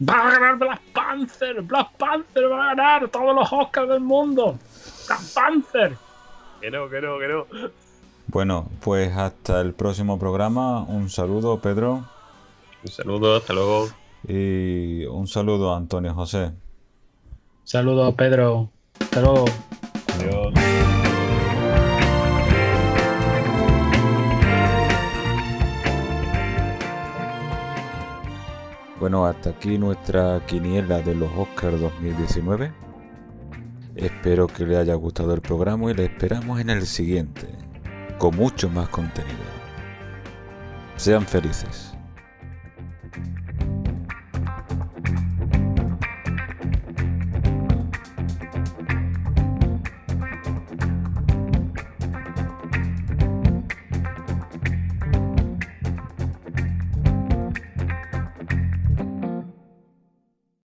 va 0.00 0.28
a 0.28 0.30
ganar 0.32 0.58
Black 0.58 0.80
Panther, 0.92 1.62
Black 1.62 1.96
Panther 1.96 2.50
va 2.50 2.70
a 2.70 2.74
ganar 2.74 3.08
todos 3.08 3.34
los 3.34 3.52
Oscars 3.52 3.88
del 3.88 4.00
mundo. 4.00 4.58
Black 5.06 5.22
Panther. 5.34 5.96
Que 6.60 6.70
no, 6.70 6.88
que 6.88 7.00
no, 7.00 7.18
que 7.18 7.28
no. 7.28 7.46
Bueno, 8.28 8.68
pues 8.82 9.14
hasta 9.16 9.60
el 9.60 9.74
próximo 9.74 10.18
programa. 10.18 10.82
Un 10.82 11.10
saludo, 11.10 11.60
Pedro. 11.60 12.04
Un 12.82 12.90
saludo, 12.90 13.36
hasta 13.36 13.52
luego. 13.52 13.88
Y 14.26 15.04
un 15.06 15.26
saludo 15.26 15.72
a 15.72 15.76
Antonio 15.76 16.14
José. 16.14 16.52
Saludos, 17.64 18.14
Pedro. 18.14 18.70
Hasta 19.00 19.20
luego. 19.20 19.44
Adiós. 20.14 20.83
Bueno, 29.04 29.26
hasta 29.26 29.50
aquí 29.50 29.76
nuestra 29.76 30.40
quiniela 30.46 31.02
de 31.02 31.14
los 31.14 31.30
Oscars 31.36 31.78
2019. 31.78 32.72
Espero 33.96 34.46
que 34.46 34.64
le 34.64 34.78
haya 34.78 34.94
gustado 34.94 35.34
el 35.34 35.42
programa 35.42 35.90
y 35.90 35.94
le 35.94 36.06
esperamos 36.06 36.58
en 36.58 36.70
el 36.70 36.86
siguiente, 36.86 37.46
con 38.16 38.34
mucho 38.34 38.70
más 38.70 38.88
contenido. 38.88 39.36
Sean 40.96 41.26
felices. 41.26 41.93